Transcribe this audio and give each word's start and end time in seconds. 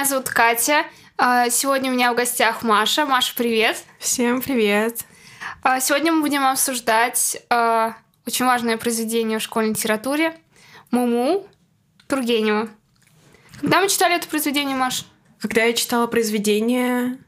Меня 0.00 0.08
зовут 0.08 0.30
Катя. 0.30 0.86
А, 1.18 1.50
сегодня 1.50 1.90
у 1.90 1.94
меня 1.94 2.10
в 2.14 2.16
гостях 2.16 2.62
Маша. 2.62 3.04
Маша, 3.04 3.34
привет! 3.36 3.84
Всем 3.98 4.40
привет! 4.40 5.04
А, 5.62 5.78
сегодня 5.78 6.10
мы 6.10 6.22
будем 6.22 6.46
обсуждать 6.46 7.36
а, 7.50 7.96
очень 8.26 8.46
важное 8.46 8.78
произведение 8.78 9.38
в 9.38 9.42
школьной 9.42 9.72
литературе 9.72 10.34
«Муму» 10.90 11.46
Тургенева. 12.08 12.70
Когда 13.60 13.82
мы 13.82 13.90
читали 13.90 14.16
это 14.16 14.26
произведение, 14.26 14.74
Маш? 14.74 15.04
Когда 15.38 15.64
я 15.64 15.74
читала 15.74 16.06
произведение 16.06 17.18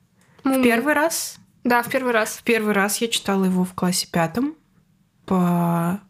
Муму. 0.43 0.61
в 0.61 0.63
первый 0.63 0.95
раз, 0.95 1.37
Да, 1.65 1.83
в 1.83 1.91
первый 1.91 2.15
раз. 2.15 2.39
в 2.39 2.43
первый 2.43 2.73
раз 2.73 3.03
я 3.03 3.09
читала 3.09 3.45
его 3.45 3.65
в 3.65 3.75
классе 3.75 4.09
пятом 4.11 4.57
по, 5.27 6.01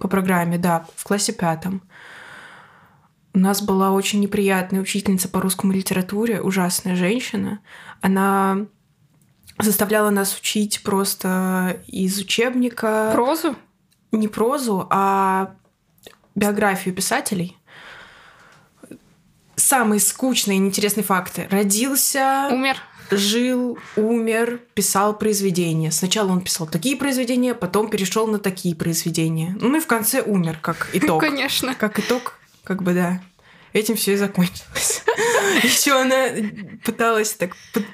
по 0.00 0.08
программе, 0.08 0.58
да, 0.58 0.86
в 0.96 1.04
классе 1.04 1.32
пятом. 1.32 1.82
У 3.34 3.38
нас 3.38 3.60
была 3.60 3.90
очень 3.90 4.20
неприятная 4.20 4.80
учительница 4.80 5.28
по 5.28 5.40
русскому 5.40 5.72
литературе, 5.72 6.40
ужасная 6.40 6.94
женщина. 6.94 7.60
Она 8.00 8.66
заставляла 9.58 10.10
нас 10.10 10.38
учить 10.38 10.82
просто 10.84 11.80
из 11.88 12.18
учебника 12.18 13.10
Прозу? 13.12 13.56
не 14.12 14.28
прозу, 14.28 14.86
а 14.90 15.54
биографию 16.36 16.94
писателей. 16.94 17.56
Самые 19.56 20.00
скучные 20.00 20.56
и 20.56 20.60
неинтересные 20.60 21.04
факты. 21.04 21.48
Родился, 21.50 22.48
Умер? 22.52 22.76
жил, 23.10 23.78
умер, 23.96 24.60
писал 24.74 25.16
произведения. 25.16 25.90
Сначала 25.90 26.30
он 26.32 26.40
писал 26.40 26.66
такие 26.66 26.96
произведения, 26.96 27.54
потом 27.54 27.88
перешел 27.88 28.26
на 28.26 28.38
такие 28.38 28.74
произведения. 28.74 29.56
Ну 29.60 29.76
и 29.76 29.80
в 29.80 29.86
конце 29.86 30.22
умер, 30.22 30.58
как 30.60 30.88
итог. 30.92 31.20
Конечно. 31.20 31.74
Как 31.74 31.98
итог, 31.98 32.38
как 32.64 32.82
бы 32.82 32.94
да. 32.94 33.20
Этим 33.74 33.96
все 33.96 34.12
и 34.12 34.16
закончилось. 34.16 35.02
Еще 35.64 36.00
она 36.00 36.28
пыталась 36.84 37.32
так 37.32 37.50
под- 37.72 37.84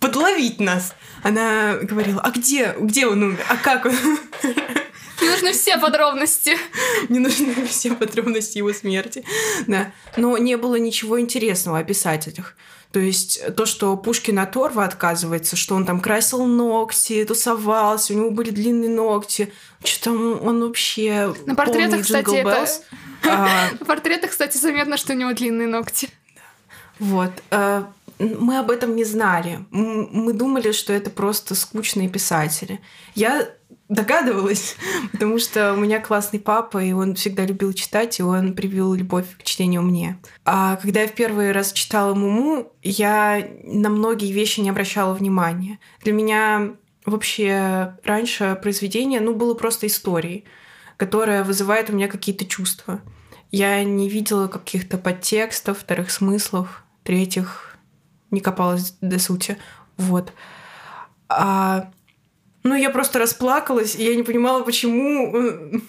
подловить 0.00 0.58
нас. 0.58 0.94
Она 1.22 1.76
говорила, 1.80 2.20
а 2.20 2.30
где, 2.32 2.74
где 2.78 3.06
он 3.06 3.22
умер, 3.22 3.44
а 3.48 3.56
как 3.56 3.86
он 3.86 3.94
Мне 5.20 5.30
нужны 5.30 5.52
все 5.52 5.78
подробности. 5.78 6.58
Мне 7.08 7.20
нужны 7.20 7.66
все 7.66 7.94
подробности 7.94 8.58
его 8.58 8.72
смерти. 8.72 9.24
Да. 9.68 9.92
Но 10.16 10.36
не 10.38 10.56
было 10.56 10.74
ничего 10.74 11.20
интересного 11.20 11.78
описать 11.78 12.26
этих. 12.26 12.56
То 12.92 13.00
есть 13.00 13.54
то, 13.54 13.66
что 13.66 13.96
Пушкин 13.96 14.38
от 14.38 14.56
Орва 14.56 14.84
отказывается, 14.84 15.56
что 15.56 15.74
он 15.74 15.84
там 15.84 16.00
красил 16.00 16.46
ногти, 16.46 17.24
тусовался, 17.24 18.14
у 18.14 18.16
него 18.16 18.30
были 18.30 18.50
длинные 18.50 18.88
ногти. 18.88 19.52
Что 19.84 20.04
там 20.04 20.42
он 20.42 20.62
вообще 20.62 21.34
На 21.44 21.54
портретах, 21.54 22.02
кстати, 22.02 22.34
это-. 22.34 22.66
А, 23.28 23.68
На 23.80 23.84
портретах, 23.84 24.30
кстати, 24.30 24.56
заметно, 24.56 24.96
что 24.96 25.12
у 25.12 25.16
него 25.16 25.32
длинные 25.34 25.68
ногти. 25.68 26.08
Вот. 26.98 27.30
э, 27.50 27.84
Мы 28.18 28.58
об 28.58 28.70
этом 28.70 28.96
не 28.96 29.04
знали. 29.04 29.64
Мы 29.70 30.32
думали, 30.32 30.72
что 30.72 30.92
это 30.92 31.10
просто 31.10 31.54
скучные 31.54 32.08
писатели. 32.08 32.80
Я 33.14 33.48
догадывалась, 33.88 34.76
потому 35.12 35.38
что 35.38 35.72
у 35.72 35.76
меня 35.76 36.00
классный 36.00 36.40
папа, 36.40 36.82
и 36.82 36.92
он 36.92 37.14
всегда 37.14 37.44
любил 37.44 37.72
читать, 37.72 38.18
и 38.18 38.22
он 38.22 38.54
привил 38.54 38.94
любовь 38.94 39.26
к 39.38 39.42
чтению 39.42 39.82
мне. 39.82 40.18
А 40.44 40.76
когда 40.76 41.02
я 41.02 41.08
в 41.08 41.12
первый 41.12 41.52
раз 41.52 41.72
читала 41.72 42.14
Муму, 42.14 42.72
я 42.82 43.46
на 43.64 43.88
многие 43.88 44.32
вещи 44.32 44.60
не 44.60 44.70
обращала 44.70 45.14
внимания. 45.14 45.78
Для 46.02 46.12
меня 46.12 46.72
вообще 47.04 47.96
раньше 48.04 48.58
произведение, 48.60 49.20
ну, 49.20 49.34
было 49.34 49.54
просто 49.54 49.86
историей, 49.86 50.44
которая 50.96 51.44
вызывает 51.44 51.90
у 51.90 51.94
меня 51.94 52.08
какие-то 52.08 52.44
чувства. 52.44 53.00
Я 53.50 53.82
не 53.82 54.08
видела 54.08 54.46
каких-то 54.46 54.98
подтекстов, 54.98 55.78
вторых 55.78 56.10
смыслов, 56.10 56.84
третьих 57.02 57.68
не 58.30 58.40
копалась 58.40 58.94
до 59.00 59.18
сути. 59.18 59.56
Вот. 59.96 60.32
А, 61.28 61.90
ну, 62.62 62.74
я 62.74 62.90
просто 62.90 63.18
расплакалась, 63.18 63.94
и 63.94 64.04
я 64.04 64.14
не 64.14 64.22
понимала, 64.22 64.62
почему 64.62 65.36
э, 65.36 65.80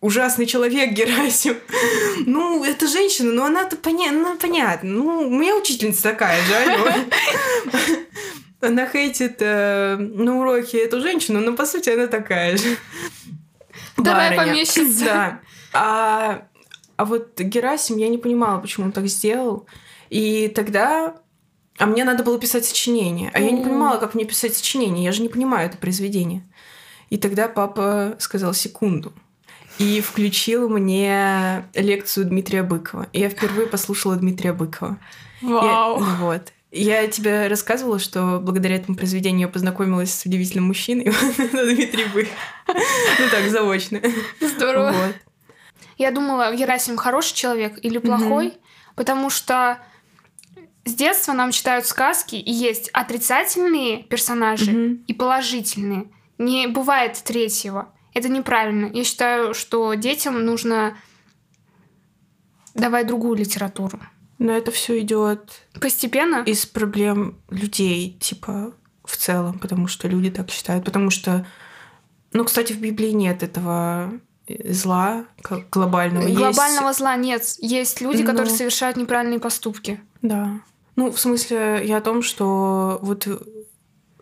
ужасный 0.00 0.46
человек 0.46 0.92
Герасим. 0.92 1.56
Ну, 2.26 2.64
это 2.64 2.86
женщина, 2.86 3.32
но 3.32 3.44
она-то 3.44 3.76
поня... 3.76 4.12
ну, 4.12 4.36
понятно. 4.36 4.90
Ну, 4.90 5.28
у 5.28 5.30
меня 5.30 5.56
учительница 5.56 6.02
такая 6.02 6.40
же. 6.44 7.06
Она 8.60 8.86
хейтит 8.86 9.36
э, 9.40 9.96
на 9.96 10.38
уроке 10.38 10.78
эту 10.78 11.00
женщину, 11.00 11.40
но 11.40 11.54
по 11.54 11.66
сути 11.66 11.90
она 11.90 12.06
такая 12.06 12.56
же. 12.56 12.78
Давай 13.98 14.34
помещица. 14.36 15.04
Да. 15.04 15.40
А, 15.74 16.48
а 16.96 17.04
вот 17.04 17.38
Герасим, 17.38 17.98
я 17.98 18.08
не 18.08 18.16
понимала, 18.16 18.58
почему 18.58 18.86
он 18.86 18.92
так 18.92 19.06
сделал. 19.06 19.66
И 20.08 20.48
тогда... 20.48 21.16
А 21.78 21.86
мне 21.86 22.04
надо 22.04 22.22
было 22.22 22.38
писать 22.38 22.64
сочинение. 22.64 23.30
А 23.34 23.40
я 23.40 23.50
не 23.50 23.62
понимала, 23.62 23.98
как 23.98 24.14
мне 24.14 24.24
писать 24.24 24.54
сочинение. 24.54 25.04
Я 25.04 25.12
же 25.12 25.22
не 25.22 25.28
понимаю 25.28 25.68
это 25.68 25.76
произведение. 25.76 26.42
И 27.10 27.16
тогда 27.18 27.48
папа 27.48 28.16
сказал 28.18 28.54
секунду. 28.54 29.12
И 29.78 30.00
включил 30.00 30.68
мне 30.68 31.64
лекцию 31.74 32.26
Дмитрия 32.26 32.62
Быкова. 32.62 33.08
И 33.12 33.18
я 33.20 33.28
впервые 33.28 33.66
послушала 33.66 34.14
Дмитрия 34.16 34.52
Быкова. 34.52 34.98
Я- 35.42 35.48
Вау. 35.48 35.98
ну 36.00 36.14
вот. 36.26 36.52
Я 36.70 37.06
тебе 37.08 37.46
рассказывала, 37.48 37.98
что 37.98 38.40
благодаря 38.42 38.76
этому 38.76 38.96
произведению 38.96 39.42
я 39.42 39.48
познакомилась 39.48 40.12
с 40.14 40.24
удивительным 40.26 40.66
мужчиной. 40.66 41.04
Дмитрий 41.52 42.04
Быков. 42.06 42.32
Ну 42.68 43.28
так, 43.30 43.48
заочно. 43.48 44.00
Здорово. 44.40 44.92
Вот. 44.92 45.14
Я 45.98 46.10
думала, 46.12 46.54
Герасим 46.54 46.96
хороший 46.96 47.34
человек 47.34 47.78
или 47.82 47.98
плохой, 47.98 48.54
потому 48.96 49.30
что 49.30 49.78
с 50.84 50.92
детства 50.94 51.32
нам 51.32 51.50
читают 51.50 51.86
сказки, 51.86 52.36
и 52.36 52.52
есть 52.52 52.88
отрицательные 52.92 54.02
персонажи 54.04 54.70
Мгм. 54.70 55.04
и 55.06 55.14
положительные. 55.14 56.10
Не 56.38 56.66
бывает 56.66 57.20
третьего. 57.24 57.88
Это 58.12 58.28
неправильно. 58.28 58.90
Я 58.92 59.04
считаю, 59.04 59.54
что 59.54 59.94
детям 59.94 60.44
нужно 60.44 60.96
давать 62.74 63.06
другую 63.06 63.36
литературу. 63.38 64.00
Но 64.38 64.52
это 64.52 64.70
все 64.72 64.98
идет 65.00 65.62
Постепенно. 65.80 66.42
из 66.44 66.66
проблем 66.66 67.38
людей, 67.48 68.16
типа, 68.20 68.74
в 69.04 69.16
целом, 69.16 69.58
потому 69.58 69.86
что 69.86 70.08
люди 70.08 70.30
так 70.30 70.50
считают. 70.50 70.84
Потому 70.84 71.10
что, 71.10 71.46
ну, 72.32 72.44
кстати, 72.44 72.72
в 72.72 72.80
Библии 72.80 73.10
нет 73.10 73.42
этого 73.42 74.12
э, 74.46 74.72
зла 74.72 75.24
г- 75.42 75.64
глобального. 75.70 76.24
Есть- 76.26 76.36
Глобального 76.36 76.92
зла 76.92 77.16
нет. 77.16 77.42
Есть 77.60 78.00
люди, 78.00 78.24
которые 78.24 78.50
Ну. 78.50 78.56
совершают 78.58 78.96
неправильные 78.96 79.38
поступки. 79.40 80.00
Да. 80.20 80.60
Ну, 80.96 81.10
в 81.10 81.18
смысле, 81.18 81.82
я 81.84 81.96
о 81.98 82.00
том, 82.00 82.22
что 82.22 82.98
вот 83.02 83.26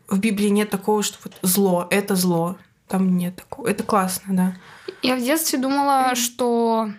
в 0.08 0.18
Библии 0.18 0.48
нет 0.48 0.70
такого, 0.70 1.02
что 1.02 1.18
вот 1.24 1.34
зло— 1.42 1.86
это 1.90 2.16
зло. 2.16 2.56
Там 2.88 3.16
нет 3.16 3.36
такого. 3.36 3.68
Это 3.68 3.82
классно, 3.84 4.36
да. 4.36 4.56
Я 5.02 5.16
в 5.16 5.20
детстве 5.20 5.58
думала, 5.58 6.14
что 6.14 6.90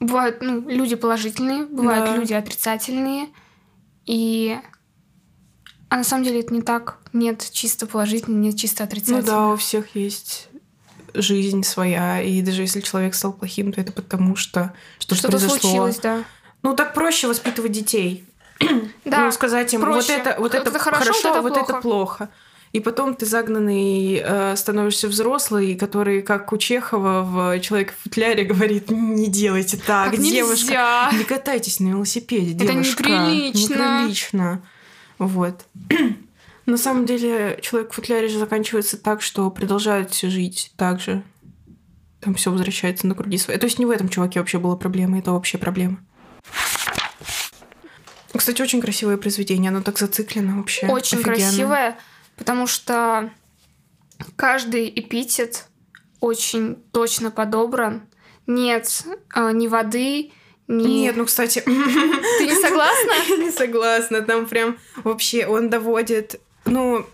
бывают 0.00 0.38
ну, 0.40 0.68
люди 0.68 0.94
положительные, 0.96 1.64
бывают 1.66 2.04
Да. 2.06 2.16
люди 2.16 2.32
отрицательные. 2.32 3.28
И 4.06 4.56
а 5.88 5.96
на 5.96 6.04
самом 6.04 6.24
деле 6.24 6.40
это 6.40 6.52
не 6.52 6.62
так. 6.62 6.98
Нет 7.12 7.48
чисто 7.52 7.86
положительного, 7.86 8.40
нет 8.40 8.56
чисто 8.56 8.82
Ну 8.82 8.88
отрицательного. 8.88 9.24
да, 9.26 9.48
у 9.50 9.56
всех 9.56 9.94
есть 9.94 10.48
жизнь 11.14 11.62
своя, 11.62 12.20
и 12.20 12.42
даже 12.42 12.62
если 12.62 12.80
человек 12.80 13.14
стал 13.14 13.32
плохим, 13.32 13.72
то 13.72 13.80
это 13.80 13.92
потому, 13.92 14.34
что 14.34 14.74
что-то, 14.98 15.14
Что-то 15.16 15.38
произошло. 15.38 15.58
случилось, 15.58 15.98
да. 15.98 16.24
Ну, 16.64 16.74
так 16.74 16.94
проще 16.94 17.28
воспитывать 17.28 17.70
детей. 17.72 18.24
Да, 19.04 19.26
ну, 19.26 19.32
сказать 19.32 19.72
им, 19.74 19.82
проще. 19.82 20.16
вот 20.16 20.26
это, 20.26 20.40
вот 20.40 20.54
это 20.54 20.70
Это 20.70 20.78
хорошо, 20.78 21.04
хорошо, 21.12 21.42
вот 21.42 21.52
это 21.52 21.60
вот 21.60 21.70
это 21.70 21.80
плохо. 21.80 22.30
И 22.72 22.80
потом 22.80 23.14
ты 23.14 23.26
загнанный 23.26 24.20
э, 24.24 24.56
становишься 24.56 25.06
взрослый, 25.08 25.76
который, 25.76 26.22
как 26.22 26.52
у 26.52 26.56
Чехова 26.56 27.22
в 27.22 27.60
«Человеке 27.60 27.92
в 27.92 28.02
футляре» 28.02 28.44
говорит, 28.44 28.90
не 28.90 29.28
делайте 29.28 29.76
так, 29.76 30.10
Так 30.10 30.20
девушка. 30.20 30.64
нельзя. 30.66 31.10
Не 31.12 31.24
катайтесь 31.24 31.78
на 31.80 31.88
велосипеде, 31.88 32.54
Это 32.54 32.72
девушка. 32.72 33.02
неприлично. 33.04 33.74
Неприлично. 33.74 34.62
Вот. 35.18 35.66
На 36.66 36.76
самом 36.78 37.04
деле, 37.04 37.58
человек 37.62 37.92
в 37.92 37.94
футляре 37.94 38.26
же 38.28 38.38
заканчивается 38.38 38.96
так, 38.96 39.20
что 39.22 39.50
продолжают 39.50 40.10
все 40.12 40.30
жить 40.30 40.72
так 40.76 40.98
же. 40.98 41.22
Там 42.20 42.34
все 42.34 42.50
возвращается 42.50 43.06
на 43.06 43.14
круги 43.14 43.36
свои. 43.36 43.58
То 43.58 43.66
есть 43.66 43.78
не 43.78 43.84
в 43.84 43.90
этом 43.90 44.08
чуваке 44.08 44.40
вообще 44.40 44.58
была 44.58 44.76
проблема, 44.76 45.18
это 45.18 45.30
вообще 45.32 45.58
проблема. 45.58 45.98
Кстати, 48.36 48.60
очень 48.62 48.80
красивое 48.80 49.16
произведение, 49.16 49.70
оно 49.70 49.82
так 49.82 49.98
зациклено 49.98 50.58
вообще. 50.58 50.86
Очень 50.88 51.18
Офигенно. 51.18 51.36
красивая, 51.36 51.98
потому 52.36 52.66
что 52.66 53.30
каждый 54.36 54.88
эпитет 54.88 55.66
очень 56.20 56.76
точно 56.92 57.30
подобран. 57.30 58.08
Нет 58.46 59.04
а, 59.32 59.52
ни 59.52 59.68
воды, 59.68 60.32
ни... 60.66 60.86
Нет, 60.86 61.16
ну, 61.16 61.26
кстати, 61.26 61.60
Ты 61.64 61.70
не 62.46 62.54
согласна? 62.54 63.12
Я 63.28 63.36
не 63.44 63.50
согласна. 63.50 64.22
Там 64.22 64.46
прям 64.46 64.78
вообще 65.02 65.46
он 65.46 65.70
доводит... 65.70 66.40
Ну, 66.64 67.06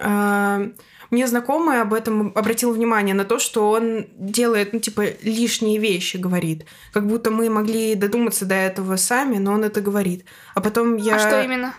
а, 0.00 0.70
мне 1.10 1.26
знакомый 1.26 1.80
об 1.80 1.94
этом 1.94 2.32
обратил 2.34 2.72
внимание 2.72 3.14
на 3.14 3.24
то, 3.24 3.38
что 3.38 3.70
он 3.70 4.06
делает, 4.16 4.72
ну, 4.72 4.80
типа, 4.80 5.04
лишние 5.22 5.78
вещи, 5.78 6.16
говорит. 6.16 6.66
Как 6.92 7.06
будто 7.06 7.30
мы 7.30 7.48
могли 7.48 7.94
додуматься 7.94 8.44
до 8.44 8.54
этого 8.54 8.96
сами, 8.96 9.38
но 9.38 9.52
он 9.52 9.64
это 9.64 9.80
говорит. 9.80 10.24
А 10.54 10.60
потом 10.60 10.96
я... 10.96 11.16
А 11.16 11.18
что 11.18 11.42
именно? 11.42 11.74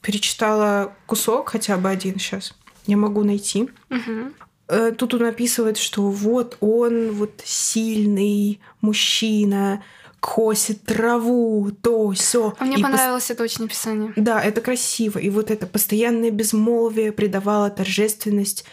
Перечитала 0.00 0.94
кусок, 1.06 1.50
хотя 1.50 1.76
бы 1.76 1.88
один 1.88 2.18
сейчас. 2.18 2.54
Я 2.86 2.96
могу 2.96 3.22
найти. 3.22 3.70
Угу. 3.90 4.92
Тут 4.96 5.14
он 5.14 5.24
описывает, 5.24 5.76
что 5.76 6.10
вот 6.10 6.56
он 6.60 7.12
вот 7.12 7.42
сильный 7.44 8.60
мужчина, 8.80 9.84
косит 10.22 10.84
траву, 10.84 11.72
то 11.82 12.12
все. 12.12 12.54
А 12.60 12.64
мне 12.64 12.76
и 12.76 12.82
понравилось 12.82 13.24
пос... 13.24 13.30
это 13.32 13.42
очень 13.42 13.64
описание. 13.64 14.12
Да, 14.14 14.40
это 14.40 14.60
красиво. 14.60 15.18
И 15.18 15.28
вот 15.30 15.50
это 15.50 15.66
постоянное 15.66 16.30
безмолвие 16.30 17.10
придавало 17.10 17.70
торжественность, 17.70 18.64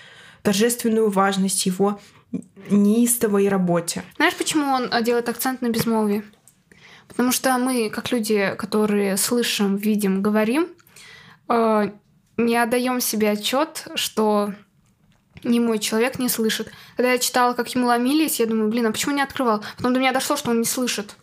торжественную 0.43 1.09
важность 1.09 1.65
его 1.65 1.99
неистовой 2.69 3.49
работе. 3.49 4.03
Знаешь, 4.17 4.35
почему 4.35 4.71
он 4.71 4.93
э, 4.93 5.03
делает 5.03 5.27
акцент 5.27 5.63
на 5.63 5.69
безмолвии? 5.69 6.23
Потому 7.07 7.31
что 7.31 7.57
мы, 7.57 7.89
как 7.89 8.11
люди, 8.11 8.53
которые 8.55 9.17
слышим, 9.17 9.75
видим, 9.75 10.21
говорим, 10.21 10.67
э, 11.47 11.91
не 12.37 12.57
отдаем 12.57 13.01
себе 13.01 13.31
отчет, 13.31 13.87
что 13.95 14.53
не 15.43 15.59
мой 15.59 15.79
человек 15.79 16.19
не 16.19 16.29
слышит. 16.29 16.71
Когда 16.95 17.13
я 17.13 17.17
читала, 17.17 17.53
как 17.53 17.73
ему 17.73 17.87
ломились, 17.87 18.39
я 18.39 18.45
думаю, 18.45 18.69
блин, 18.69 18.85
а 18.85 18.91
почему 18.91 19.15
не 19.15 19.23
открывал? 19.23 19.63
Потом 19.77 19.95
до 19.95 19.99
меня 19.99 20.11
дошло, 20.11 20.37
что 20.37 20.51
он 20.51 20.59
не 20.59 20.67
слышит. 20.67 21.15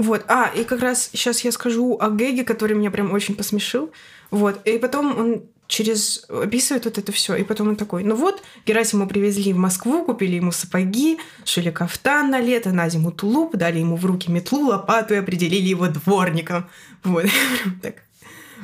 Вот, 0.00 0.24
а, 0.28 0.50
и 0.56 0.64
как 0.64 0.80
раз 0.80 1.10
сейчас 1.12 1.44
я 1.44 1.52
скажу 1.52 1.98
о 2.00 2.08
Гэге, 2.08 2.42
который 2.42 2.74
меня 2.74 2.90
прям 2.90 3.12
очень 3.12 3.34
посмешил. 3.34 3.92
Вот, 4.30 4.58
и 4.66 4.78
потом 4.78 5.18
он 5.18 5.42
через 5.66 6.24
описывает 6.30 6.86
вот 6.86 6.96
это 6.96 7.12
все, 7.12 7.34
и 7.34 7.44
потом 7.44 7.68
он 7.68 7.76
такой, 7.76 8.02
ну 8.02 8.14
вот, 8.14 8.42
Герасиму 8.64 9.06
привезли 9.06 9.52
в 9.52 9.58
Москву, 9.58 10.02
купили 10.02 10.36
ему 10.36 10.52
сапоги, 10.52 11.18
шили 11.44 11.70
кафтан 11.70 12.30
на 12.30 12.40
лето, 12.40 12.70
на 12.70 12.88
зиму 12.88 13.12
тулуп, 13.12 13.56
дали 13.56 13.80
ему 13.80 13.96
в 13.96 14.06
руки 14.06 14.30
метлу, 14.30 14.68
лопату 14.68 15.12
и 15.12 15.18
определили 15.18 15.68
его 15.68 15.86
дворником. 15.88 16.70
Вот, 17.04 17.26
так. 17.82 17.96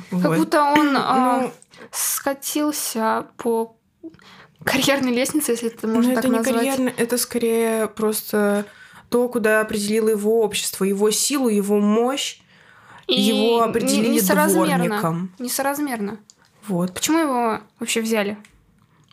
Как 0.09 0.19
вот. 0.19 0.37
будто 0.39 0.63
он 0.63 0.97
а, 0.97 1.41
ну, 1.41 1.51
скатился 1.91 3.27
по 3.37 3.75
карьерной 4.63 5.13
лестнице, 5.13 5.51
если 5.51 5.67
это 5.67 5.85
можно 5.85 6.09
ну, 6.09 6.15
так 6.15 6.25
это 6.25 6.33
назвать. 6.33 6.55
не 6.55 6.59
карьерно, 6.59 6.93
это 6.97 7.17
скорее 7.19 7.87
просто 7.89 8.65
то, 9.09 9.29
куда 9.29 9.61
определило 9.61 10.09
его 10.09 10.41
общество, 10.41 10.83
его 10.83 11.11
силу, 11.11 11.49
его 11.49 11.79
мощь, 11.79 12.39
и 13.07 13.21
его 13.21 13.61
определили 13.61 14.15
несоразмерно, 14.15 14.85
дворником. 14.85 15.31
Несоразмерно. 15.39 16.19
Вот. 16.67 16.93
Почему 16.93 17.19
его 17.19 17.59
вообще 17.79 18.01
взяли? 18.01 18.37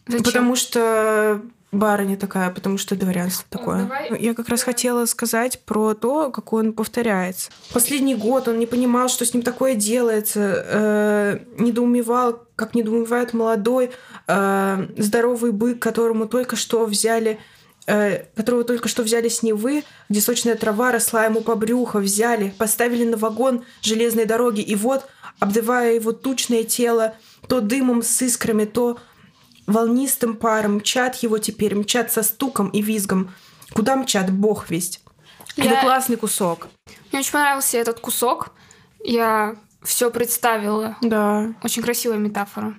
Зачем? 0.06 0.25
Потому 0.25 0.56
что 0.56 1.41
барыня 1.75 2.17
такая, 2.17 2.50
потому 2.50 2.79
что 2.79 2.96
дворянство 2.96 3.46
такое. 3.50 3.82
Давай. 3.82 4.20
Я 4.20 4.35
как 4.35 4.49
раз 4.49 4.62
хотела 4.62 5.06
сказать 5.06 5.61
про 5.64 5.94
то, 5.94 6.31
как 6.31 6.52
он 6.52 6.73
повторяется. 6.73 7.50
Последний 7.73 8.14
год 8.14 8.49
он 8.49 8.58
не 8.58 8.67
понимал, 8.67 9.08
что 9.08 9.25
с 9.25 9.35
ним 9.35 9.43
такое 9.43 9.75
делается, 9.75 10.64
э, 10.67 11.38
недоумевал, 11.58 12.43
как 12.56 12.75
недоумевает 12.75 13.32
молодой 13.32 13.91
э, 14.26 14.87
здоровый 14.96 15.52
бык, 15.52 15.81
которому 15.81 16.26
только 16.26 16.56
что 16.56 16.85
взяли 16.87 17.38
которого 17.86 18.64
только 18.64 18.88
что 18.88 19.02
взяли 19.02 19.28
с 19.28 19.42
Невы, 19.42 19.84
где 20.08 20.20
сочная 20.20 20.54
трава 20.54 20.92
росла 20.92 21.26
ему 21.26 21.42
по 21.42 21.54
брюху, 21.54 21.98
взяли, 21.98 22.54
поставили 22.56 23.04
на 23.04 23.16
вагон 23.16 23.64
железной 23.82 24.25
дороги, 24.25 24.60
и 24.60 24.75
вот, 24.75 25.06
обдавая 25.38 25.94
его 25.94 26.12
тучное 26.12 26.64
тело, 26.64 27.14
то 27.48 27.60
дымом 27.60 28.02
с 28.02 28.22
искрами, 28.22 28.64
то 28.64 28.98
волнистым 29.66 30.36
паром, 30.36 30.76
мчат 30.76 31.16
его 31.16 31.38
теперь, 31.38 31.75
мчат 31.75 32.12
со 32.12 32.22
стуком 32.22 32.69
и 32.69 32.82
визгом. 32.82 33.34
Куда 33.72 33.96
мчат, 33.96 34.31
бог 34.31 34.70
весть. 34.70 35.02
Я... 35.56 35.72
Это 35.72 35.81
классный 35.82 36.16
кусок. 36.16 36.69
Мне 37.10 37.20
очень 37.20 37.32
понравился 37.32 37.78
этот 37.78 38.00
кусок. 38.00 38.52
Я 39.02 39.56
все 39.82 40.10
представила. 40.10 40.96
Да. 41.00 41.54
Очень 41.62 41.82
красивая 41.82 42.16
метафора. 42.16 42.75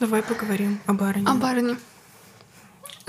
Давай 0.00 0.22
поговорим 0.22 0.80
о 0.86 0.94
барыне. 0.94 1.26
О 1.28 1.34
барыне. 1.34 1.76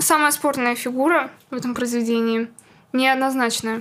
Самая 0.04 0.32
спорная 0.32 0.74
фигура 0.74 1.30
в 1.50 1.54
этом 1.54 1.74
произведении 1.74 2.50
неоднозначная. 2.92 3.80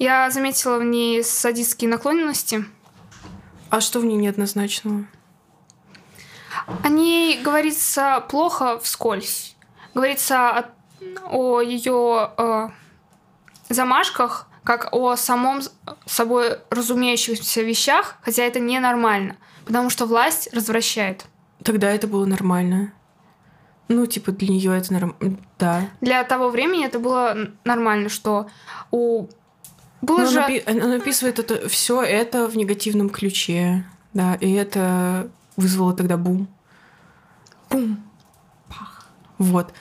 Я 0.00 0.28
заметила 0.32 0.78
в 0.78 0.84
ней 0.84 1.22
садистские 1.22 1.88
наклонности. 1.88 2.64
А 3.70 3.80
что 3.80 4.00
в 4.00 4.04
ней 4.04 4.16
неоднозначного? 4.16 5.06
О 6.82 6.88
ней 6.88 7.40
говорится 7.40 8.24
плохо 8.28 8.80
вскользь. 8.80 9.54
Говорится 9.94 10.50
о, 10.50 10.64
о 11.30 11.60
ее 11.60 12.32
э, 12.36 12.68
замашках, 13.68 14.48
как 14.64 14.92
о 14.92 15.14
самом 15.14 15.60
собой 16.06 16.58
разумеющихся 16.68 17.62
вещах, 17.62 18.16
хотя 18.22 18.42
это 18.42 18.58
ненормально, 18.58 19.36
потому 19.66 19.88
что 19.88 20.06
власть 20.06 20.52
развращает. 20.52 21.26
Тогда 21.62 21.92
это 21.92 22.08
было 22.08 22.24
нормально. 22.24 22.92
Ну, 23.90 24.06
типа, 24.06 24.30
для 24.30 24.54
нее 24.54 24.78
это 24.78 24.92
нормально. 24.92 25.36
Да. 25.58 25.90
Для 26.00 26.22
того 26.22 26.48
времени 26.50 26.86
это 26.86 27.00
было 27.00 27.36
нормально, 27.64 28.08
что 28.08 28.48
у 28.92 29.26
было 30.00 30.26
же... 30.26 30.38
напи... 30.38 30.62
она 30.64 30.94
описывает 30.94 31.40
это 31.40 31.68
все 31.68 32.00
это 32.00 32.46
в 32.46 32.56
негативном 32.56 33.10
ключе, 33.10 33.84
да, 34.14 34.36
и 34.36 34.52
это 34.52 35.28
вызвало 35.56 35.92
тогда 35.92 36.16
бум. 36.16 36.46
Бум. 37.68 38.00
Пах. 38.68 39.08
Вот. 39.38 39.74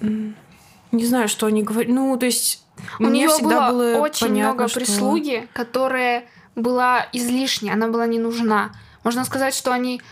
Не 0.00 1.06
знаю, 1.06 1.28
что 1.28 1.46
они 1.46 1.62
говорят. 1.62 1.94
Ну, 1.94 2.16
то 2.16 2.26
есть 2.26 2.66
у 2.98 3.04
нее 3.04 3.28
всегда 3.28 3.70
было, 3.70 3.94
было 3.94 3.98
очень 4.00 4.26
понятно, 4.26 4.54
много 4.54 4.68
что... 4.68 4.80
прислуги, 4.80 5.48
которая 5.52 6.24
была 6.56 7.06
излишней, 7.12 7.70
она 7.70 7.86
была 7.86 8.08
не 8.08 8.18
нужна. 8.18 8.72
Можно 9.04 9.24
сказать, 9.24 9.54
что 9.54 9.70
они 9.70 10.02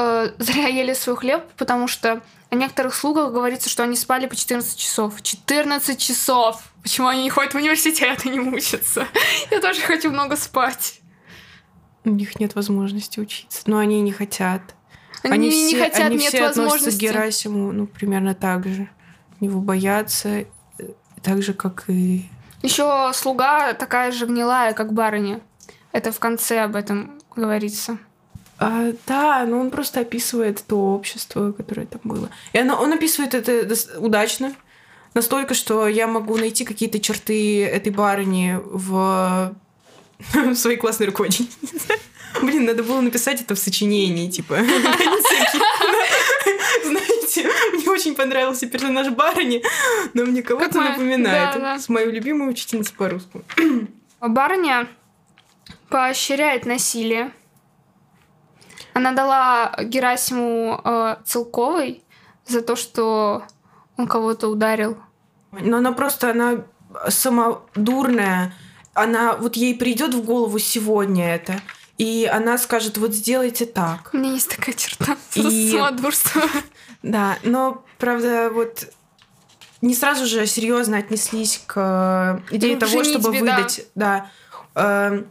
э, 0.00 0.32
зря 0.38 0.68
ели 0.68 0.94
свой 0.94 1.16
хлеб, 1.16 1.44
потому 1.56 1.88
что 1.88 2.22
о 2.50 2.54
некоторых 2.54 2.94
слугах 2.94 3.32
говорится, 3.32 3.68
что 3.68 3.84
они 3.84 3.96
спали 3.96 4.26
по 4.26 4.34
14 4.34 4.76
часов. 4.76 5.22
14 5.22 5.98
часов! 5.98 6.62
Почему 6.82 7.06
они 7.08 7.22
не 7.22 7.30
ходят 7.30 7.54
в 7.54 7.56
университет 7.56 8.26
и 8.26 8.30
не 8.30 8.40
учатся? 8.40 9.06
Я 9.50 9.60
тоже 9.60 9.80
хочу 9.82 10.10
много 10.10 10.36
спать. 10.36 11.00
У 12.04 12.10
них 12.10 12.40
нет 12.40 12.54
возможности 12.54 13.20
учиться, 13.20 13.62
но 13.66 13.78
они 13.78 14.00
не 14.00 14.12
хотят. 14.12 14.62
Они, 15.22 15.34
они 15.34 15.50
все, 15.50 15.66
не 15.66 15.74
хотят, 15.74 16.06
они 16.06 16.16
нет 16.16 16.32
все 16.32 16.46
возможности. 16.46 16.98
к 16.98 17.00
Герасиму, 17.02 17.72
ну, 17.72 17.86
примерно 17.86 18.34
так 18.34 18.66
же. 18.66 18.88
Его 19.40 19.60
боятся, 19.60 20.28
э, 20.28 20.46
так 21.22 21.42
же, 21.42 21.52
как 21.52 21.84
и... 21.88 22.28
Еще 22.62 23.10
слуга 23.14 23.74
такая 23.74 24.12
же 24.12 24.26
гнилая, 24.26 24.72
как 24.72 24.92
барыня. 24.92 25.40
Это 25.92 26.10
в 26.10 26.18
конце 26.18 26.60
об 26.60 26.74
этом 26.74 27.18
говорится. 27.36 27.98
А, 28.60 28.92
да, 29.06 29.46
но 29.46 29.58
он 29.58 29.70
просто 29.70 30.00
описывает 30.00 30.62
то 30.66 30.76
общество, 30.92 31.52
которое 31.52 31.86
там 31.86 32.02
было. 32.04 32.28
И 32.52 32.58
оно, 32.58 32.78
он 32.78 32.92
описывает 32.92 33.32
это 33.34 33.98
удачно. 33.98 34.54
Настолько, 35.14 35.54
что 35.54 35.88
я 35.88 36.06
могу 36.06 36.36
найти 36.36 36.66
какие-то 36.66 37.00
черты 37.00 37.64
этой 37.64 37.90
барыни 37.90 38.60
в, 38.62 39.56
в 40.34 40.54
своей 40.54 40.76
классной 40.76 41.06
руководительнице. 41.06 41.98
Блин, 42.42 42.66
надо 42.66 42.82
было 42.82 43.00
написать 43.00 43.40
это 43.40 43.54
в 43.54 43.58
сочинении, 43.58 44.30
типа. 44.30 44.58
Знаете, 46.84 47.50
мне 47.72 47.88
очень 47.88 48.14
понравился 48.14 48.66
персонаж 48.66 49.08
барыни, 49.08 49.62
но 50.12 50.26
мне 50.26 50.42
кого-то 50.42 50.82
напоминает. 50.82 51.80
С 51.80 51.88
мою 51.88 52.12
любимую 52.12 52.50
учительницу 52.50 52.92
по-русски. 52.94 53.40
Барыня 54.20 54.86
поощряет 55.88 56.66
насилие 56.66 57.32
она 58.94 59.12
дала 59.12 59.74
Герасиму 59.82 60.80
э, 60.84 61.16
Целковой 61.24 62.02
за 62.46 62.62
то, 62.62 62.76
что 62.76 63.44
он 63.96 64.06
кого-то 64.06 64.48
ударил. 64.48 64.98
Но 65.52 65.78
она 65.78 65.92
просто, 65.92 66.30
она 66.30 66.64
самодурная. 67.08 68.54
Она, 68.94 69.36
вот 69.36 69.56
ей 69.56 69.74
придет 69.74 70.14
в 70.14 70.24
голову 70.24 70.58
сегодня 70.58 71.34
это, 71.34 71.60
и 71.96 72.28
она 72.30 72.58
скажет, 72.58 72.98
вот 72.98 73.12
сделайте 73.12 73.66
так. 73.66 74.10
У 74.12 74.16
меня 74.16 74.32
есть 74.32 74.50
такая 74.50 74.74
черта. 74.74 75.16
И... 75.34 75.70
Самодурство. 75.70 76.42
Да, 77.02 77.38
но, 77.44 77.82
правда, 77.96 78.50
вот 78.52 78.92
не 79.80 79.94
сразу 79.94 80.26
же 80.26 80.46
серьезно 80.46 80.98
отнеслись 80.98 81.62
к 81.66 82.42
идее 82.50 82.74
ну, 82.74 82.80
того, 82.80 83.04
чтобы 83.04 83.30
выдать, 83.32 83.86
да, 83.94 84.30
да 84.74 85.08
эм, 85.08 85.26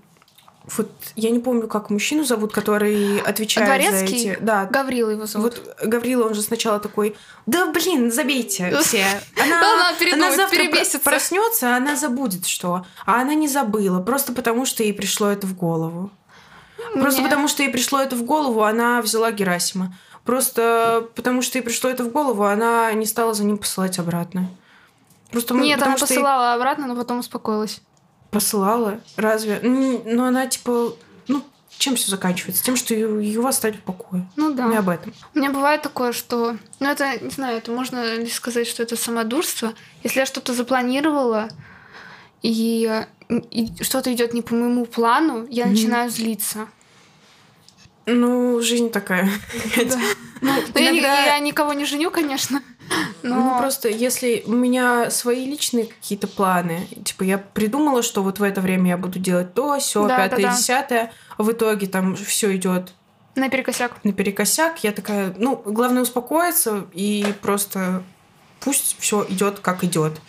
вот 0.77 0.91
я 1.15 1.29
не 1.29 1.39
помню, 1.39 1.67
как 1.67 1.89
мужчину 1.89 2.23
зовут, 2.23 2.53
который 2.53 3.19
отвечает 3.21 3.67
Дворецкий? 3.67 4.19
за 4.19 4.29
эти. 4.31 4.37
Да. 4.41 4.65
Гаврила 4.65 5.09
его 5.09 5.25
зовут. 5.25 5.61
Вот 5.65 5.87
Гаврила, 5.87 6.27
он 6.27 6.33
же 6.33 6.41
сначала 6.41 6.79
такой, 6.79 7.15
да 7.45 7.71
блин, 7.71 8.11
забейте 8.11 8.77
все. 8.81 9.05
Она, 9.41 9.91
она 10.13 10.35
завтра 10.35 10.63
проснется, 11.03 11.75
она 11.75 11.95
забудет 11.95 12.45
что. 12.45 12.85
А 13.05 13.21
она 13.21 13.33
не 13.33 13.47
забыла, 13.47 14.01
просто 14.01 14.33
потому 14.33 14.65
что 14.65 14.83
ей 14.83 14.93
пришло 14.93 15.29
это 15.29 15.47
в 15.47 15.55
голову. 15.55 16.11
Просто 16.93 17.21
потому 17.21 17.47
что 17.47 17.63
ей 17.63 17.69
пришло 17.69 18.01
это 18.01 18.15
в 18.15 18.23
голову, 18.23 18.63
она 18.63 19.01
взяла 19.01 19.31
Герасима. 19.31 19.95
Просто 20.23 21.07
потому 21.15 21.41
что 21.41 21.57
ей 21.57 21.63
пришло 21.63 21.89
это 21.89 22.03
в 22.03 22.11
голову, 22.11 22.43
она 22.43 22.91
не 22.93 23.05
стала 23.05 23.33
за 23.33 23.43
ним 23.43 23.57
посылать 23.57 23.97
обратно. 23.99 24.49
Просто 25.31 25.53
мы, 25.53 25.65
Нет, 25.65 25.81
она 25.81 25.95
посылала 25.95 26.53
обратно, 26.53 26.87
но 26.87 26.95
потом 26.95 27.19
успокоилась. 27.19 27.81
Посылала? 28.31 28.99
Разве? 29.15 29.59
Ну, 29.61 30.23
она 30.23 30.47
типа, 30.47 30.95
ну, 31.27 31.43
чем 31.77 31.95
все 31.95 32.11
заканчивается? 32.11 32.63
Тем, 32.63 32.75
что 32.75 32.93
его 32.93 33.47
оставили 33.47 33.77
в 33.77 33.83
покое. 33.83 34.29
Ну 34.35 34.53
да. 34.53 34.67
Не 34.67 34.77
об 34.77 34.89
этом. 34.89 35.13
У 35.33 35.39
меня 35.39 35.51
бывает 35.51 35.81
такое, 35.81 36.11
что... 36.11 36.57
Ну, 36.79 36.89
это, 36.89 37.17
не 37.23 37.31
знаю, 37.31 37.57
это 37.57 37.71
можно 37.71 38.15
ли 38.15 38.29
сказать, 38.29 38.67
что 38.67 38.83
это 38.83 38.95
самодурство. 38.95 39.73
Если 40.03 40.19
я 40.19 40.25
что-то 40.25 40.53
запланировала, 40.53 41.49
и, 42.41 43.03
и 43.29 43.83
что-то 43.83 44.13
идет 44.13 44.33
не 44.33 44.41
по 44.41 44.53
моему 44.53 44.85
плану, 44.85 45.47
я 45.49 45.65
mm-hmm. 45.65 45.69
начинаю 45.69 46.09
злиться. 46.09 46.67
Ну, 48.05 48.59
жизнь 48.61 48.89
такая. 48.89 49.29
Да. 49.75 49.99
Ну, 50.41 50.51
Иногда... 50.73 51.25
я, 51.25 51.25
я 51.35 51.39
никого 51.39 51.73
не 51.73 51.83
женю, 51.83 52.11
конечно. 52.11 52.63
Но... 53.23 53.35
Ну, 53.35 53.59
просто 53.59 53.89
если 53.89 54.43
у 54.45 54.51
меня 54.51 55.11
свои 55.11 55.45
личные 55.45 55.85
какие-то 55.85 56.27
планы, 56.27 56.87
типа 57.03 57.23
я 57.23 57.37
придумала, 57.37 58.01
что 58.01 58.23
вот 58.23 58.39
в 58.39 58.43
это 58.43 58.61
время 58.61 58.91
я 58.91 58.97
буду 58.97 59.19
делать 59.19 59.53
то, 59.53 59.77
все, 59.79 60.07
да, 60.07 60.17
пятое, 60.17 60.41
да, 60.41 60.47
да. 60.49 60.57
десятое, 60.57 61.13
в 61.37 61.51
итоге 61.51 61.87
там 61.87 62.15
все 62.15 62.55
идет 62.55 62.93
Наперекосяк. 63.35 64.03
Наперекосяк. 64.03 64.83
Я 64.83 64.91
такая, 64.91 65.33
ну, 65.37 65.61
главное 65.65 66.01
успокоиться 66.01 66.85
и 66.93 67.33
просто 67.41 68.03
пусть 68.59 68.97
все 68.99 69.25
идет 69.29 69.59
как 69.59 69.83
идет. 69.83 70.19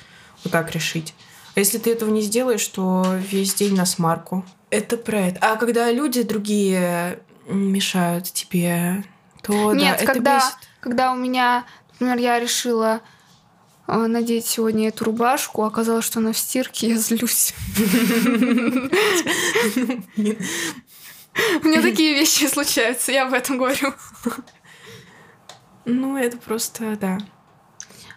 Вот 0.45 0.53
так 0.53 0.73
решить. 0.73 1.15
А 1.55 1.61
если 1.61 1.79
ты 1.79 1.91
этого 1.91 2.11
не 2.11 2.23
сделаешь, 2.23 2.67
то 2.69 3.05
весь 3.19 3.55
день 3.55 3.75
на 3.75 3.85
смарку. 3.85 4.45
Это 4.71 4.97
про 4.97 5.21
это. 5.21 5.39
А 5.41 5.57
когда 5.57 5.91
люди 5.91 6.23
другие 6.23 7.21
мешают 7.47 8.33
тебе, 8.33 9.05
то 9.43 9.73
Нет, 9.75 9.99
да, 10.01 10.07
когда, 10.07 10.37
это 10.37 10.47
бесит. 10.47 10.69
когда 10.81 11.13
у 11.13 11.17
меня, 11.17 11.65
например, 12.01 12.19
я 12.19 12.41
решила 12.41 13.01
э, 13.87 14.07
надеть 14.07 14.47
сегодня 14.47 14.89
эту 14.89 15.05
рубашку, 15.05 15.65
оказалось, 15.65 16.05
что 16.05 16.19
она 16.21 16.33
в 16.33 16.39
стирке, 16.39 16.89
я 16.89 16.97
злюсь. 16.97 17.55
У 20.17 21.67
меня 21.67 21.83
такие 21.83 22.15
вещи 22.15 22.47
случаются, 22.47 23.13
я 23.13 23.27
об 23.27 23.35
этом 23.35 23.59
говорю. 23.59 23.95
Ну, 25.85 26.17
это 26.17 26.37
просто, 26.39 26.97
да. 26.97 27.19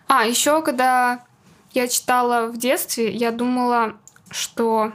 А, 0.07 0.25
еще 0.25 0.61
когда 0.61 1.25
я 1.71 1.87
читала 1.87 2.47
в 2.47 2.57
детстве, 2.57 3.11
я 3.11 3.31
думала, 3.31 3.97
что 4.29 4.93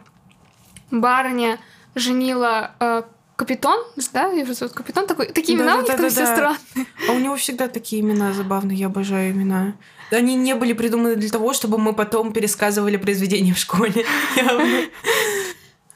барыня 0.90 1.58
женила 1.94 2.72
э, 2.80 3.02
Капитон, 3.38 3.84
да, 4.12 4.26
его 4.32 4.52
зовут 4.52 4.74
Капитон, 4.74 5.06
такой, 5.06 5.26
такие 5.26 5.56
имена 5.56 5.74
да, 5.74 5.78
у 5.78 5.82
них 5.82 5.92
да, 5.92 5.96
да, 5.96 6.08
все 6.08 6.24
да. 6.24 6.34
странные. 6.34 6.86
А 7.08 7.12
у 7.12 7.20
него 7.20 7.36
всегда 7.36 7.68
такие 7.68 8.02
имена 8.02 8.32
забавные, 8.32 8.76
я 8.76 8.86
обожаю 8.86 9.30
имена. 9.30 9.74
Они 10.10 10.34
не 10.34 10.56
были 10.56 10.72
придуманы 10.72 11.14
для 11.14 11.30
того, 11.30 11.52
чтобы 11.52 11.78
мы 11.78 11.92
потом 11.92 12.32
пересказывали 12.32 12.96
произведения 12.96 13.54
в 13.54 13.58
школе. 13.58 14.04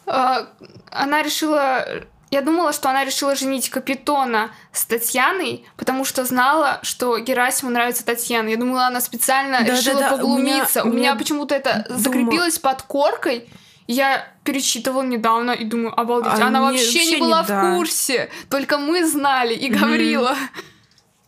А, 0.05 0.49
она 0.91 1.23
решила 1.23 1.87
я 2.33 2.41
думала, 2.41 2.73
что 2.73 2.91
она 2.91 3.05
решила 3.05 3.37
женить 3.37 3.71
Капитона 3.71 4.51
с 4.73 4.85
Татьяной, 4.85 5.65
потому 5.77 6.05
что 6.05 6.25
знала, 6.25 6.81
что 6.83 7.19
Герасиму 7.19 7.71
нравится 7.71 8.05
Татьяна. 8.05 8.49
Я 8.49 8.57
думала, 8.57 8.87
она 8.87 9.01
специально 9.01 9.59
да, 9.61 9.77
решила 9.77 10.01
да, 10.01 10.11
да. 10.11 10.17
поглумиться. 10.17 10.83
У 10.83 10.87
меня, 10.87 10.95
у 10.95 10.99
меня 10.99 11.15
почему-то 11.15 11.55
это 11.55 11.87
закрепилось 11.89 12.59
под 12.59 12.83
коркой. 12.83 13.49
Я 13.87 14.27
перечитывала 14.45 15.03
недавно 15.03 15.53
и 15.53 15.65
думаю, 15.65 15.99
обалдеть, 15.99 16.33
а 16.41 16.47
она 16.47 16.61
не, 16.61 16.65
вообще, 16.67 16.85
вообще 16.85 17.11
не 17.11 17.17
была 17.21 17.39
не, 17.41 17.45
в 17.45 17.49
да. 17.49 17.77
курсе. 17.77 18.31
Только 18.49 18.79
мы 18.79 19.07
знали 19.07 19.55
и 19.55 19.71
mm-hmm. 19.71 19.79
говорила. 19.79 20.37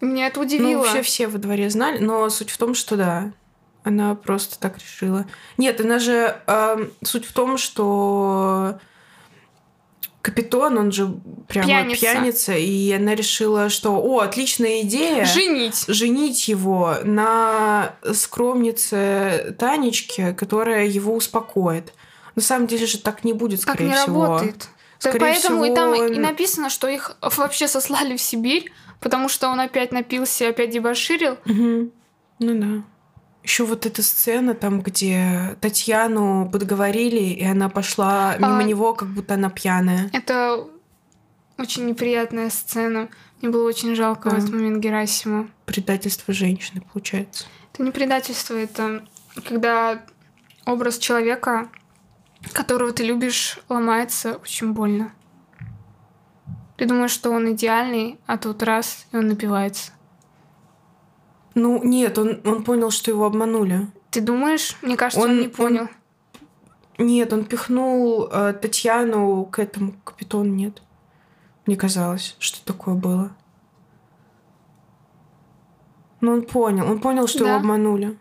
Меня 0.01 0.27
это 0.27 0.41
удивило. 0.41 0.71
Ну, 0.71 0.79
вообще 0.79 1.03
все 1.03 1.27
во 1.27 1.39
дворе 1.39 1.71
знали, 1.71 1.99
но 1.99 2.29
суть 2.31 2.51
в 2.51 2.59
том, 2.59 2.75
что 2.75 2.97
да, 2.97 3.33
она 3.83 4.15
просто 4.15 4.59
так 4.59 4.79
решила. 4.79 5.27
Нет, 5.57 5.81
она 5.81 5.99
же... 5.99 6.37
Э, 6.47 6.89
суть 7.03 7.27
в 7.27 7.33
том, 7.33 7.59
что 7.59 8.79
Капитон, 10.25 10.79
он 10.79 10.91
же 10.91 11.19
прямо 11.49 11.67
пьяница. 11.67 12.01
пьяница, 12.01 12.53
и 12.55 12.91
она 12.93 13.15
решила, 13.15 13.69
что, 13.69 14.01
о, 14.03 14.21
отличная 14.21 14.81
идея. 14.81 15.27
Женить. 15.27 15.85
Женить 15.87 16.49
его 16.49 16.95
на 17.05 17.95
скромнице 18.15 19.55
Танечке, 19.59 20.33
которая 20.33 20.87
его 20.87 21.15
успокоит. 21.15 21.93
На 22.35 22.43
самом 22.43 22.67
деле 22.67 22.87
же 22.87 22.99
так 22.99 23.25
не 23.25 23.33
будет, 23.33 23.61
скорее 23.61 23.91
так 23.91 23.99
не 23.99 24.03
всего. 24.03 24.23
работает. 24.23 24.69
Скорее 24.99 25.19
Поэтому 25.19 25.63
всего, 25.63 25.73
и 25.73 25.75
там 25.75 25.95
и 25.95 26.19
написано, 26.19 26.71
что 26.71 26.89
их 26.89 27.17
вообще 27.37 27.69
сослали 27.69 28.17
в 28.17 28.21
Сибирь, 28.21 28.73
потому 29.01 29.29
что 29.29 29.49
он 29.49 29.61
опять 29.61 29.93
напился, 29.93 30.49
опять 30.49 30.71
дебоширил. 30.71 31.33
Угу. 31.47 31.91
Ну 32.41 32.61
да. 32.61 32.85
Еще 33.43 33.65
вот 33.65 33.85
эта 33.85 34.03
сцена 34.03 34.55
там, 34.55 34.81
где 34.81 35.57
Татьяну 35.61 36.49
подговорили, 36.51 37.21
и 37.21 37.45
она 37.45 37.69
пошла 37.69 38.37
мимо 38.39 38.59
а, 38.59 38.63
него, 38.63 38.95
как 38.95 39.09
будто 39.09 39.35
она 39.35 39.51
пьяная. 39.51 40.09
Это 40.15 40.67
очень 41.59 41.85
неприятная 41.87 42.49
сцена. 42.49 43.11
Мне 43.43 43.51
было 43.51 43.69
очень 43.69 43.95
жалко 43.95 44.31
а. 44.31 44.35
в 44.35 44.39
этот 44.39 44.51
момент 44.51 44.79
Герасима. 44.79 45.51
Предательство 45.67 46.33
женщины, 46.33 46.83
получается. 46.91 47.45
Это 47.73 47.83
не 47.83 47.91
предательство, 47.91 48.55
это 48.55 49.05
когда 49.47 50.03
образ 50.65 50.97
человека, 50.97 51.69
которого 52.53 52.93
ты 52.93 53.05
любишь, 53.05 53.59
ломается 53.69 54.37
очень 54.37 54.73
больно. 54.73 55.13
Ты 56.77 56.87
думаешь, 56.87 57.13
что 57.13 57.31
он 57.31 57.53
идеальный, 57.53 58.19
а 58.27 58.37
тут 58.37 58.63
раз, 58.63 59.07
и 59.13 59.17
он 59.17 59.29
напивается. 59.29 59.93
Ну, 61.55 61.83
нет, 61.85 62.19
он, 62.19 62.41
он 62.45 62.65
понял, 62.65 62.91
что 62.91 63.11
его 63.11 63.27
обманули. 63.27 63.87
Ты 64.11 64.21
думаешь? 64.21 64.77
Мне 64.83 64.97
кажется, 64.97 65.25
он, 65.25 65.33
он 65.33 65.41
не 65.41 65.49
понял. 65.49 65.83
Он... 65.83 67.07
Нет, 67.07 67.33
он 67.33 67.45
пихнул 67.45 68.29
э, 68.31 68.53
Татьяну 68.55 69.45
к 69.47 69.59
этому 69.59 69.93
капитону, 70.05 70.53
нет. 70.53 70.83
Мне 71.67 71.77
казалось, 71.77 72.37
что 72.39 72.65
такое 72.65 72.95
было. 72.95 73.33
Но 76.21 76.33
он 76.33 76.43
понял, 76.43 76.91
он 76.91 77.01
понял, 77.01 77.27
что 77.27 77.41
да. 77.41 77.51
его 77.51 77.57
обманули. 77.59 78.17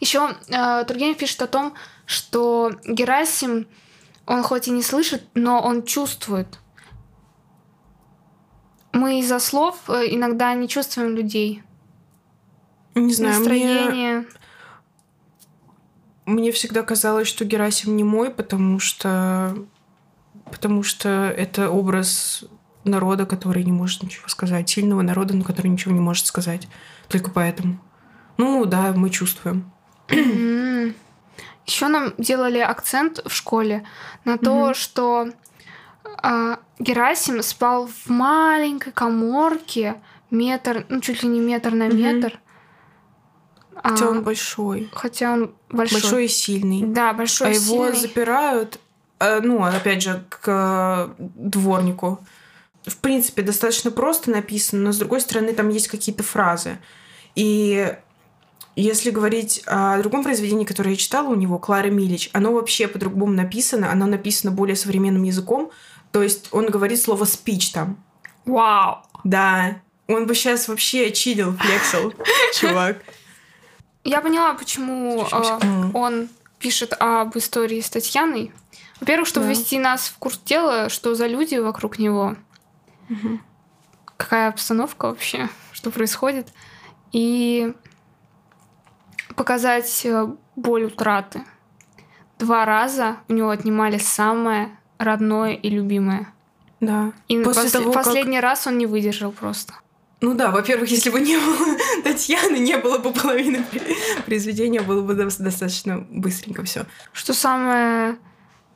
Еще 0.00 0.28
э, 0.48 0.84
Тургенев 0.84 1.16
пишет 1.16 1.42
о 1.42 1.46
том, 1.46 1.74
что 2.08 2.72
Герасим, 2.86 3.66
он 4.26 4.42
хоть 4.42 4.66
и 4.66 4.70
не 4.70 4.82
слышит, 4.82 5.24
но 5.34 5.60
он 5.60 5.84
чувствует. 5.84 6.58
Мы 8.92 9.20
из-за 9.20 9.38
слов 9.38 9.76
э, 9.88 10.06
иногда 10.08 10.54
не 10.54 10.68
чувствуем 10.68 11.14
людей. 11.14 11.62
Не 12.94 13.12
знаю, 13.12 13.34
настроение. 13.34 14.24
Мне, 16.24 16.40
мне 16.40 16.52
всегда 16.52 16.82
казалось, 16.82 17.28
что 17.28 17.44
Герасим 17.44 17.94
не 17.94 18.04
мой, 18.04 18.30
потому 18.30 18.78
что 18.78 19.54
потому 20.50 20.82
что 20.82 21.10
это 21.36 21.68
образ 21.68 22.42
народа, 22.84 23.26
который 23.26 23.64
не 23.64 23.72
может 23.72 24.02
ничего 24.02 24.28
сказать, 24.28 24.66
сильного 24.70 25.02
народа, 25.02 25.36
но 25.36 25.44
который 25.44 25.68
ничего 25.68 25.92
не 25.92 26.00
может 26.00 26.24
сказать. 26.24 26.68
Только 27.08 27.30
поэтому. 27.30 27.78
Ну 28.38 28.64
да, 28.64 28.94
мы 28.94 29.10
чувствуем. 29.10 29.70
Еще 31.68 31.88
нам 31.88 32.14
делали 32.16 32.60
акцент 32.60 33.20
в 33.26 33.30
школе 33.30 33.84
на 34.24 34.38
то, 34.38 34.72
что 34.72 35.28
а, 36.22 36.60
Герасим 36.78 37.42
спал 37.42 37.86
в 37.86 38.08
маленькой 38.08 38.90
коморке 38.92 40.00
метр, 40.30 40.86
ну 40.88 41.02
чуть 41.02 41.22
ли 41.22 41.28
не 41.28 41.40
метр 41.40 41.72
на 41.72 41.88
метр. 41.88 42.40
Хотя 43.74 44.06
а, 44.06 44.08
он 44.08 44.22
большой. 44.22 44.88
Хотя 44.94 45.34
он 45.34 45.54
большой. 45.68 46.00
Большой 46.00 46.24
и 46.24 46.28
сильный. 46.28 46.84
Да, 46.84 47.12
большой 47.12 47.48
а 47.48 47.50
и 47.50 47.54
сильный. 47.54 47.84
А 47.84 47.88
его 47.88 48.00
запирают, 48.00 48.80
э, 49.20 49.40
ну, 49.42 49.62
опять 49.62 50.02
же, 50.02 50.24
к 50.30 51.10
дворнику. 51.18 52.18
В 52.86 52.96
принципе, 52.96 53.42
достаточно 53.42 53.90
просто 53.90 54.30
написано, 54.30 54.84
но 54.84 54.92
с 54.92 54.96
другой 54.96 55.20
стороны, 55.20 55.52
там 55.52 55.68
есть 55.68 55.88
какие-то 55.88 56.22
фразы. 56.22 56.78
И 57.34 57.94
если 58.80 59.10
говорить 59.10 59.62
о 59.66 59.98
другом 59.98 60.22
произведении, 60.22 60.64
которое 60.64 60.90
я 60.90 60.96
читала 60.96 61.28
у 61.28 61.34
него, 61.34 61.58
Клара 61.58 61.88
Милич, 61.88 62.30
оно 62.32 62.52
вообще 62.52 62.86
по-другому 62.86 63.32
написано, 63.32 63.90
оно 63.90 64.06
написано 64.06 64.52
более 64.52 64.76
современным 64.76 65.24
языком. 65.24 65.70
То 66.12 66.22
есть 66.22 66.48
он 66.52 66.66
говорит 66.66 67.00
слово 67.00 67.24
«спич» 67.24 67.72
там. 67.72 68.02
Вау! 68.44 68.98
Да. 69.24 69.80
Он 70.06 70.26
бы 70.26 70.34
сейчас 70.34 70.68
вообще 70.68 71.10
чилил, 71.10 71.56
флексил, 71.56 72.14
чувак. 72.54 73.02
Я 74.04 74.20
поняла, 74.20 74.54
почему 74.54 75.26
э, 75.30 75.90
он 75.92 76.28
пишет 76.60 76.94
об 76.98 77.36
истории 77.36 77.80
с 77.80 77.90
Татьяной. 77.90 78.52
Во-первых, 79.00 79.28
чтобы 79.28 79.48
ввести 79.48 79.78
нас 79.78 80.08
в 80.08 80.18
курс 80.18 80.38
дела, 80.44 80.88
что 80.88 81.14
за 81.14 81.26
люди 81.26 81.56
вокруг 81.56 81.98
него, 81.98 82.36
какая 84.04 84.48
обстановка 84.48 85.06
вообще, 85.06 85.48
что 85.72 85.90
происходит, 85.90 86.48
и 87.12 87.74
показать 89.38 90.02
э, 90.04 90.28
боль 90.56 90.84
утраты. 90.84 91.42
Два 92.38 92.64
раза 92.64 93.16
у 93.28 93.32
него 93.32 93.50
отнимали 93.50 93.98
самое 93.98 94.70
родное 94.98 95.54
и 95.54 95.70
любимое. 95.70 96.32
Да. 96.80 97.12
И 97.28 97.42
После 97.42 97.64
пос- 97.64 97.72
того, 97.72 97.92
последний 97.92 98.36
как... 98.36 98.44
раз 98.44 98.66
он 98.66 98.78
не 98.78 98.86
выдержал 98.86 99.32
просто. 99.32 99.74
Ну 100.20 100.34
да, 100.34 100.50
во-первых, 100.50 100.90
если 100.90 101.10
бы 101.10 101.20
не 101.20 101.36
было 101.36 101.76
Татьяны, 102.04 102.56
не 102.58 102.76
было 102.76 102.98
бы 102.98 103.12
половины 103.12 103.64
произведения, 104.26 104.80
было 104.80 105.02
бы 105.02 105.14
достаточно 105.14 106.06
быстренько 106.10 106.64
все. 106.64 106.86
Что 107.12 107.34
самое 107.34 108.18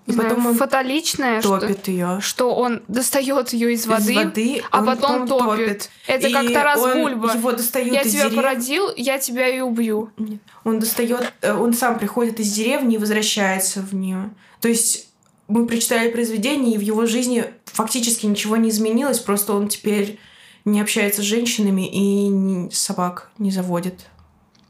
и 0.07 0.13
знаю, 0.13 0.31
потом 0.31 0.47
он 0.47 0.55
фаталичное, 0.57 1.41
топит 1.41 1.81
что, 1.81 1.91
ее. 1.91 2.19
что 2.21 2.55
он 2.55 2.83
достает 2.89 3.53
ее 3.53 3.73
из 3.73 3.87
воды, 3.87 4.13
из 4.13 4.17
воды 4.17 4.63
а 4.71 4.83
потом, 4.83 5.23
потом 5.23 5.29
топит. 5.29 5.67
топит. 5.67 5.91
Это 6.09 6.29
и 6.29 6.33
как 6.33 6.53
Тарас 6.53 6.81
Бульба. 6.81 7.33
Его 7.35 7.53
достает 7.53 7.93
я 7.93 8.01
из 8.03 8.13
тебя 8.13 8.25
дерев... 8.25 8.35
породил, 8.35 8.91
я 8.97 9.19
тебя 9.19 9.49
и 9.49 9.61
убью. 9.61 10.11
Нет. 10.17 10.41
Он 10.65 10.81
достает, 10.81 11.33
э, 11.41 11.55
он 11.55 11.73
сам 11.73 11.99
приходит 11.99 12.41
из 12.41 12.53
деревни 12.53 12.97
и 12.97 12.99
возвращается 12.99 13.81
в 13.81 13.95
нее. 13.95 14.31
То 14.61 14.69
есть 14.69 15.09
мы 15.47 15.67
прочитали 15.67 16.11
произведение, 16.11 16.75
и 16.75 16.79
в 16.79 16.83
его 16.83 17.07
жизни 17.07 17.45
фактически 17.67 18.27
ничего 18.27 18.57
не 18.57 18.71
изменилось, 18.71 19.21
просто 19.21 19.53
он 19.53 19.69
теперь 19.69 20.19
не 20.65 20.81
общается 20.81 21.23
с 21.23 21.25
женщинами 21.25 21.89
и 21.89 22.71
собак 22.73 23.31
не 23.39 23.51
заводит. 23.51 24.07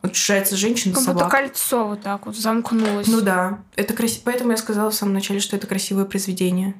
Вот 0.02 0.16
шается 0.16 0.56
женщина, 0.56 0.94
как 0.94 1.04
собак. 1.04 1.30
кольцо 1.30 1.86
вот 1.86 2.02
так 2.02 2.26
вот 2.26 2.36
замкнулось. 2.36 3.06
Ну 3.06 3.20
да. 3.20 3.60
Это 3.76 3.94
красиво. 3.94 4.22
Поэтому 4.24 4.50
я 4.50 4.56
сказала 4.56 4.90
в 4.90 4.94
самом 4.94 5.14
начале, 5.14 5.38
что 5.38 5.56
это 5.56 5.68
красивое 5.68 6.04
произведение. 6.04 6.74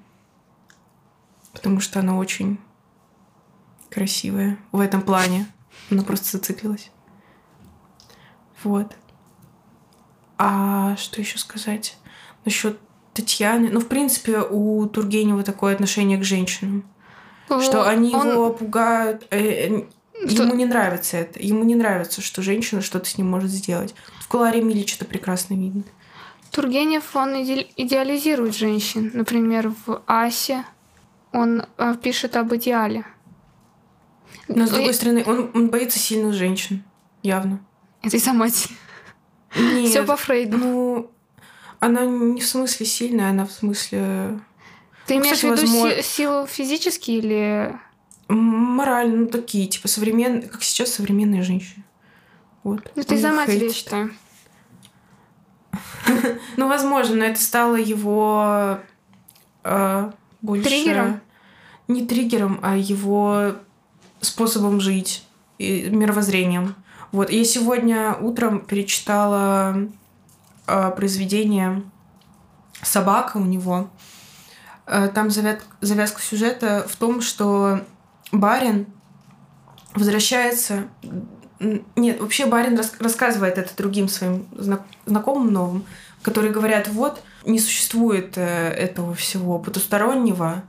Потому 1.53 1.81
что 1.81 2.01
оно 2.01 2.19
очень 2.19 2.59
красивое 3.91 4.59
в 4.73 4.81
этом 4.81 5.03
плане. 5.03 5.47
Оно 5.91 6.03
просто 6.03 6.37
зациклилось. 6.37 6.91
Вот. 8.65 8.93
А 10.37 10.97
что 10.97 11.21
еще 11.21 11.39
сказать? 11.39 11.97
Насчет 12.45 12.81
Татьяны. 13.15 13.69
Ну, 13.71 13.79
в 13.79 13.87
принципе, 13.87 14.41
у 14.41 14.87
Тургенева 14.87 15.45
такое 15.45 15.75
отношение 15.75 16.19
к 16.19 16.25
женщинам. 16.25 16.85
Ну, 17.49 17.61
что 17.61 17.89
они 17.89 18.15
он... 18.15 18.31
его 18.31 18.53
пугают. 18.53 19.29
Что... 20.29 20.45
Ему 20.45 20.55
не 20.55 20.67
нравится 20.67 21.17
это. 21.17 21.41
Ему 21.41 21.65
не 21.65 21.75
нравится, 21.75 22.21
что 22.21 22.43
женщина 22.43 22.81
что-то 22.81 23.09
с 23.09 23.19
ним 23.19 23.31
может 23.31 23.51
сделать. 23.51 23.95
В 24.21 24.29
Кларе 24.29 24.63
Милич 24.63 24.97
это 24.97 25.05
прекрасно 25.05 25.55
видно. 25.55 25.85
Тургенев, 26.51 27.17
он 27.17 27.43
иде... 27.43 27.67
идеализирует 27.77 28.55
женщин. 28.55 29.11
Например, 29.15 29.73
в 29.87 30.03
«Асе» 30.07 30.65
он 31.33 31.65
э, 31.79 31.95
пишет 32.03 32.37
об 32.37 32.55
идеале. 32.55 33.05
Но, 34.49 34.67
с 34.67 34.71
другой 34.71 34.91
И... 34.91 34.93
стороны, 34.93 35.25
он, 35.27 35.51
он 35.55 35.69
боится 35.69 35.99
сильных 35.99 36.35
женщин. 36.35 36.85
Явно. 37.23 37.65
Это 38.03 38.17
из-за 38.17 38.33
матери. 38.33 38.75
Все 39.87 40.05
по 40.05 40.17
Фрейду. 40.17 40.59
Ну, 40.59 41.11
она 41.81 42.05
не 42.05 42.41
в 42.41 42.47
смысле 42.47 42.87
сильная, 42.87 43.31
она 43.31 43.47
в 43.47 43.53
смысле... 43.53 44.41
Ты 45.07 45.17
имеешь 45.17 45.41
в 45.41 45.45
виду 45.45 45.63
возможно... 45.63 46.03
силу 46.03 46.47
физически 46.47 47.11
или... 47.13 47.79
Морально, 48.33 49.17
ну 49.17 49.27
такие, 49.27 49.67
типа 49.67 49.89
современные, 49.89 50.49
как 50.49 50.63
сейчас 50.63 50.95
современные 50.95 51.43
женщины. 51.43 51.85
Вот. 52.63 52.91
Это 52.97 53.15
из-за 53.15 53.31
матери, 53.31 53.65
я 53.67 53.73
считаю. 53.73 54.11
ну, 56.57 56.67
возможно, 56.67 57.17
но 57.17 57.25
это 57.25 57.39
стало 57.39 57.77
его 57.77 58.79
э, 59.65 60.13
больше... 60.41 60.65
Триггером? 60.65 61.21
Не 61.89 62.07
триггером, 62.07 62.59
а 62.63 62.77
его 62.77 63.57
способом 64.21 64.81
жить 64.81 65.27
и 65.59 65.91
мировоззрением. 65.91 66.75
Вот. 67.11 67.31
Я 67.31 67.45
сегодня 67.45 68.15
утром 68.15 68.61
перечитала 68.61 69.77
э, 70.67 70.91
произведение 70.97 71.83
«Собака» 72.81 73.37
у 73.37 73.45
него. 73.45 73.91
Э, 74.87 75.09
там 75.09 75.29
завязка 75.31 76.23
сюжета 76.23 76.87
в 76.89 76.97
том, 76.97 77.21
что 77.21 77.85
барин 78.33 78.87
возвращается... 79.95 80.89
Нет, 81.95 82.21
вообще 82.21 82.47
барин 82.47 82.77
рас... 82.77 82.95
рассказывает 82.99 83.57
это 83.57 83.77
другим 83.77 84.09
своим 84.09 84.47
знакомым 85.07 85.53
новым, 85.53 85.85
которые 86.23 86.53
говорят, 86.53 86.89
вот, 86.89 87.23
не 87.45 87.61
существует 87.61 88.37
э, 88.37 88.69
этого 88.71 89.15
всего 89.15 89.59
потустороннего, 89.61 90.65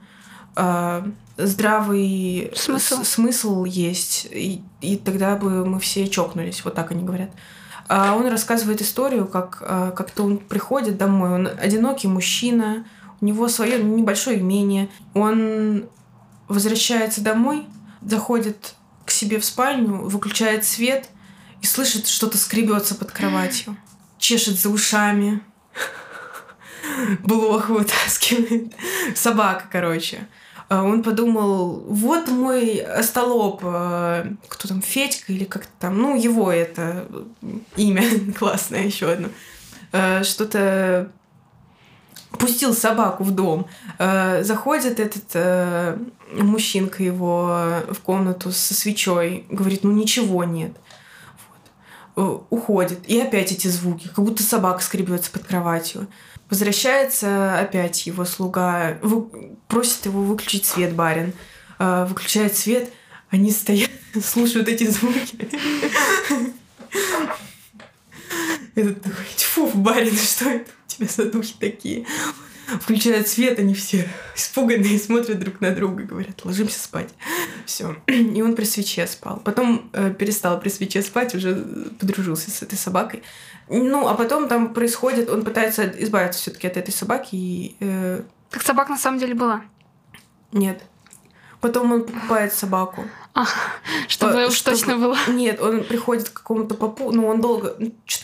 э, 0.56 1.02
здравый 1.36 2.52
смысл, 2.54 3.02
смысл 3.02 3.64
есть, 3.64 4.28
и, 4.30 4.62
и 4.80 4.96
тогда 4.96 5.34
бы 5.36 5.64
мы 5.66 5.80
все 5.80 6.06
чокнулись, 6.06 6.64
вот 6.64 6.74
так 6.74 6.92
они 6.92 7.02
говорят. 7.02 7.30
А 7.88 8.14
он 8.16 8.26
рассказывает 8.28 8.80
историю, 8.80 9.26
как 9.26 9.62
э, 9.66 9.92
как-то 9.96 10.24
он 10.24 10.38
приходит 10.38 10.96
домой, 10.96 11.30
он 11.30 11.48
одинокий 11.58 12.08
мужчина, 12.08 12.86
у 13.20 13.24
него 13.24 13.48
свое 13.48 13.82
небольшое 13.82 14.40
имение, 14.40 14.88
он 15.12 15.86
возвращается 16.48 17.20
домой, 17.20 17.66
заходит 18.02 18.74
к 19.04 19.10
себе 19.10 19.38
в 19.38 19.44
спальню, 19.44 20.02
выключает 20.08 20.64
свет 20.64 21.08
и 21.62 21.66
слышит, 21.66 22.06
что-то 22.06 22.38
скребется 22.38 22.94
под 22.94 23.10
кроватью. 23.10 23.76
Чешет 24.18 24.58
за 24.58 24.70
ушами. 24.70 25.40
Блох 27.20 27.68
вытаскивает. 27.68 28.72
Собака, 29.14 29.64
короче. 29.70 30.28
А 30.68 30.82
он 30.82 31.02
подумал, 31.02 31.84
вот 31.86 32.28
мой 32.28 32.78
остолоп, 32.78 33.60
э, 33.64 34.32
кто 34.48 34.68
там, 34.68 34.80
Федька 34.80 35.32
или 35.32 35.44
как-то 35.44 35.70
там, 35.78 35.98
ну, 35.98 36.16
его 36.16 36.50
это 36.50 37.06
имя 37.76 38.04
классное 38.38 38.84
еще 38.84 39.12
одно. 39.12 39.28
Э, 39.92 40.22
что-то 40.22 41.10
пустил 42.38 42.74
собаку 42.74 43.22
в 43.22 43.30
дом. 43.30 43.68
Заходит 43.98 44.98
этот 44.98 46.00
мужчинка 46.42 47.02
его 47.02 47.82
в 47.90 48.00
комнату 48.02 48.52
со 48.52 48.74
свечой, 48.74 49.46
говорит, 49.48 49.84
ну 49.84 49.92
ничего 49.92 50.44
нет. 50.44 50.72
Вот. 52.16 52.24
Э, 52.24 52.38
уходит. 52.50 53.00
И 53.08 53.20
опять 53.20 53.52
эти 53.52 53.68
звуки, 53.68 54.08
как 54.08 54.24
будто 54.24 54.42
собака 54.42 54.82
скребется 54.82 55.30
под 55.30 55.44
кроватью. 55.44 56.08
Возвращается 56.50 57.58
опять 57.58 58.06
его 58.06 58.24
слуга, 58.24 58.98
просит 59.66 60.04
его 60.06 60.22
выключить 60.22 60.66
свет, 60.66 60.94
барин. 60.94 61.32
Выключает 61.78 62.56
свет, 62.56 62.90
они 63.30 63.50
стоят, 63.50 63.90
слушают 64.24 64.68
эти 64.68 64.86
звуки. 64.86 65.36
Этот 68.74 69.02
такой, 69.02 69.26
тьфу, 69.36 69.70
барин, 69.74 70.16
что 70.16 70.50
это 70.50 70.70
у 70.70 70.88
тебя 70.88 71.06
за 71.06 71.30
духи 71.30 71.54
такие? 71.58 72.06
Включают 72.80 73.28
свет, 73.28 73.58
они 73.58 73.74
все 73.74 74.08
испуганные, 74.36 74.98
смотрят 74.98 75.38
друг 75.38 75.60
на 75.60 75.70
друга 75.70 76.02
и 76.02 76.06
говорят, 76.06 76.44
ложимся 76.44 76.78
спать. 76.80 77.10
Все. 77.66 77.96
И 78.06 78.42
он 78.42 78.54
при 78.54 78.64
свече 78.64 79.06
спал. 79.06 79.40
Потом 79.44 79.90
э, 79.92 80.12
перестал 80.12 80.60
при 80.60 80.68
свече 80.68 81.02
спать, 81.02 81.34
уже 81.34 81.54
подружился 81.98 82.50
с 82.50 82.62
этой 82.62 82.76
собакой. 82.76 83.22
Ну, 83.68 84.08
а 84.08 84.14
потом 84.14 84.48
там 84.48 84.74
происходит, 84.74 85.30
он 85.30 85.44
пытается 85.44 85.92
избавиться 85.98 86.40
все-таки 86.40 86.66
от 86.66 86.76
этой 86.76 86.92
собаки 86.92 87.30
и... 87.32 87.76
Э... 87.80 88.22
Так 88.50 88.62
собака 88.62 88.90
на 88.90 88.98
самом 88.98 89.18
деле 89.18 89.34
была? 89.34 89.62
Нет. 90.52 90.82
Потом 91.60 91.92
он 91.92 92.04
покупает 92.04 92.52
собаку. 92.52 93.04
А, 93.32 93.46
чтобы 94.06 94.46
уж 94.46 94.54
чтобы... 94.54 94.76
точно 94.76 94.98
было. 94.98 95.16
Нет, 95.28 95.60
он 95.60 95.82
приходит 95.82 96.28
к 96.28 96.34
какому-то 96.34 96.74
попу, 96.74 97.10
ну, 97.10 97.26
он 97.26 97.40
долго 97.40 97.76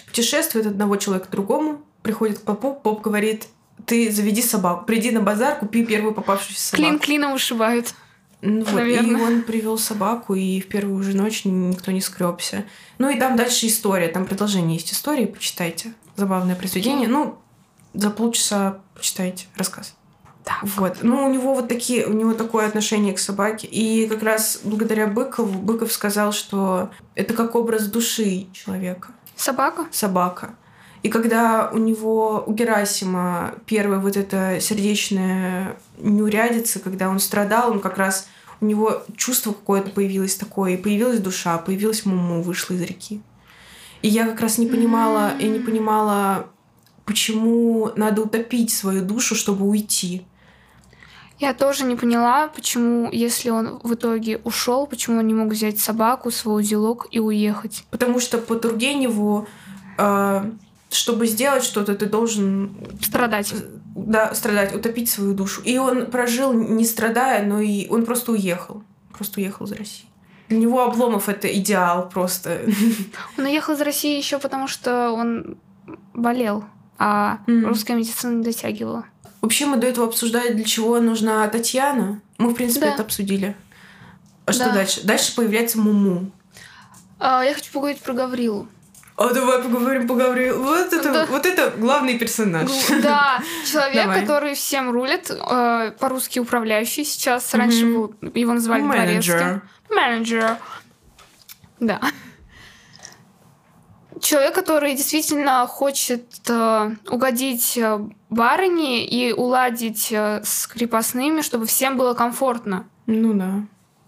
путешествует 0.06 0.66
от 0.66 0.72
одного 0.72 0.96
человека 0.96 1.28
к 1.28 1.30
другому, 1.30 1.82
приходит 2.02 2.40
к 2.40 2.42
попу, 2.42 2.74
поп 2.74 3.00
говорит, 3.00 3.48
ты 3.90 4.08
заведи 4.12 4.40
собаку, 4.40 4.84
приди 4.84 5.10
на 5.10 5.20
базар, 5.20 5.58
купи 5.58 5.84
первую 5.84 6.14
попавшуюся 6.14 6.60
собаку. 6.60 6.82
Клин 6.84 6.98
клином 7.00 7.32
ушибают. 7.32 7.92
Ну, 8.40 8.64
вот, 8.64 8.80
и 8.80 9.14
он 9.16 9.42
привел 9.42 9.78
собаку, 9.78 10.36
и 10.36 10.60
в 10.60 10.68
первую 10.68 11.02
же 11.02 11.16
ночь 11.16 11.44
никто 11.44 11.90
не 11.90 12.00
скребся. 12.00 12.64
Ну 12.98 13.10
и 13.10 13.18
там 13.18 13.36
дальше 13.36 13.66
история, 13.66 14.06
там 14.06 14.26
продолжение 14.26 14.76
есть 14.76 14.92
истории, 14.92 15.26
почитайте. 15.26 15.92
Забавное 16.14 16.54
произведение. 16.54 17.08
Ну, 17.08 17.36
за 17.92 18.10
полчаса 18.10 18.78
почитайте 18.94 19.46
рассказ. 19.56 19.96
Да. 20.44 20.58
Вот. 20.62 20.98
Ну, 21.02 21.26
у 21.26 21.30
него 21.30 21.54
вот 21.54 21.68
такие, 21.68 22.06
у 22.06 22.12
него 22.12 22.32
такое 22.34 22.68
отношение 22.68 23.12
к 23.12 23.18
собаке. 23.18 23.66
И 23.66 24.06
как 24.06 24.22
раз 24.22 24.60
благодаря 24.62 25.08
Быкову 25.08 25.58
Быков 25.58 25.92
сказал, 25.92 26.32
что 26.32 26.90
это 27.16 27.34
как 27.34 27.56
образ 27.56 27.88
души 27.88 28.46
человека. 28.52 29.08
Собака? 29.34 29.88
Собака. 29.90 30.54
И 31.02 31.08
когда 31.08 31.70
у 31.72 31.78
него, 31.78 32.44
у 32.46 32.52
Герасима, 32.52 33.54
первая 33.66 34.00
вот 34.00 34.16
эта 34.16 34.60
сердечная 34.60 35.76
неурядица, 35.98 36.78
когда 36.78 37.08
он 37.08 37.20
страдал, 37.20 37.70
он 37.70 37.80
как 37.80 37.96
раз 37.96 38.28
у 38.60 38.66
него 38.66 39.02
чувство 39.16 39.52
какое-то 39.52 39.90
появилось 39.90 40.36
такое, 40.36 40.72
и 40.72 40.76
появилась 40.76 41.20
душа, 41.20 41.56
появилась 41.58 42.04
Муму, 42.04 42.42
вышла 42.42 42.74
из 42.74 42.82
реки. 42.82 43.22
И 44.02 44.08
я 44.08 44.26
как 44.26 44.40
раз 44.40 44.58
не 44.58 44.66
понимала, 44.66 45.32
я 45.38 45.48
не 45.48 45.60
понимала, 45.60 46.46
почему 47.06 47.90
надо 47.96 48.22
утопить 48.22 48.70
свою 48.70 49.02
душу, 49.02 49.34
чтобы 49.34 49.66
уйти. 49.66 50.26
Я 51.38 51.54
тоже 51.54 51.84
не 51.84 51.96
поняла, 51.96 52.48
почему, 52.48 53.10
если 53.10 53.48
он 53.48 53.80
в 53.82 53.94
итоге 53.94 54.38
ушел, 54.44 54.86
почему 54.86 55.20
он 55.20 55.26
не 55.26 55.32
мог 55.32 55.50
взять 55.50 55.78
собаку, 55.78 56.30
свой 56.30 56.62
узелок 56.62 57.08
и 57.10 57.18
уехать. 57.18 57.84
Потому 57.90 58.20
что 58.20 58.36
по 58.36 58.56
Тургеневу 58.56 59.48
э, 59.96 60.50
чтобы 60.90 61.26
сделать 61.26 61.64
что-то, 61.64 61.94
ты 61.94 62.06
должен... 62.06 62.74
Страдать. 63.00 63.54
Да, 63.94 64.34
страдать, 64.34 64.74
утопить 64.74 65.10
свою 65.10 65.34
душу. 65.34 65.62
И 65.62 65.78
он 65.78 66.06
прожил 66.06 66.52
не 66.52 66.84
страдая, 66.84 67.44
но 67.44 67.60
и 67.60 67.88
он 67.88 68.04
просто 68.04 68.32
уехал. 68.32 68.82
Просто 69.12 69.40
уехал 69.40 69.66
из 69.66 69.72
России. 69.72 70.06
Для 70.48 70.58
него 70.58 70.82
Обломов 70.82 71.28
это 71.28 71.46
идеал 71.58 72.08
просто. 72.08 72.62
Он 73.38 73.44
уехал 73.44 73.74
из 73.74 73.80
России 73.80 74.16
еще 74.16 74.38
потому, 74.38 74.66
что 74.66 75.12
он 75.12 75.56
болел, 76.12 76.64
а 76.98 77.38
mm. 77.46 77.66
русская 77.66 77.94
медицина 77.94 78.32
не 78.32 78.44
дотягивала. 78.44 79.04
Вообще 79.42 79.66
мы 79.66 79.76
до 79.76 79.86
этого 79.86 80.08
обсуждали, 80.08 80.52
для 80.52 80.64
чего 80.64 81.00
нужна 81.00 81.46
Татьяна. 81.48 82.20
Мы, 82.38 82.50
в 82.50 82.54
принципе, 82.54 82.86
да. 82.86 82.94
это 82.94 83.02
обсудили. 83.02 83.56
А 84.44 84.52
что 84.52 84.64
да. 84.66 84.74
дальше? 84.74 85.02
Дальше 85.04 85.34
появляется 85.36 85.78
Муму. 85.78 86.30
А, 87.18 87.44
я 87.44 87.54
хочу 87.54 87.70
поговорить 87.72 88.00
про 88.00 88.12
Гаврилу. 88.12 88.66
А 89.16 89.34
давай 89.34 89.62
поговорим 89.62 90.06
по 90.08 90.14
Гаврилу. 90.14 90.62
Вот 90.62 90.92
это, 90.92 91.12
да. 91.12 91.26
вот 91.26 91.44
это 91.44 91.72
главный 91.76 92.18
персонаж. 92.18 92.70
Да, 93.02 93.42
человек, 93.70 94.04
давай. 94.04 94.20
который 94.20 94.54
всем 94.54 94.90
рулит, 94.90 95.30
э, 95.30 95.92
по-русски 95.98 96.38
управляющий 96.38 97.04
сейчас. 97.04 97.52
Раньше 97.52 97.84
был, 97.84 98.14
его 98.34 98.54
называли 98.54 98.82
Менеджер. 98.82 99.62
Менеджер. 99.90 100.56
Да. 101.80 102.00
Человек, 104.20 104.54
который 104.54 104.94
действительно 104.94 105.66
хочет 105.66 106.24
э, 106.48 106.90
угодить 107.08 107.78
э, 107.78 108.00
барыне 108.28 109.06
и 109.06 109.32
уладить 109.32 110.12
э, 110.12 110.42
с 110.44 110.66
крепостными, 110.66 111.40
чтобы 111.40 111.66
всем 111.66 111.96
было 111.96 112.12
комфортно. 112.12 112.86
Ну 113.06 113.32
да. 113.32 113.64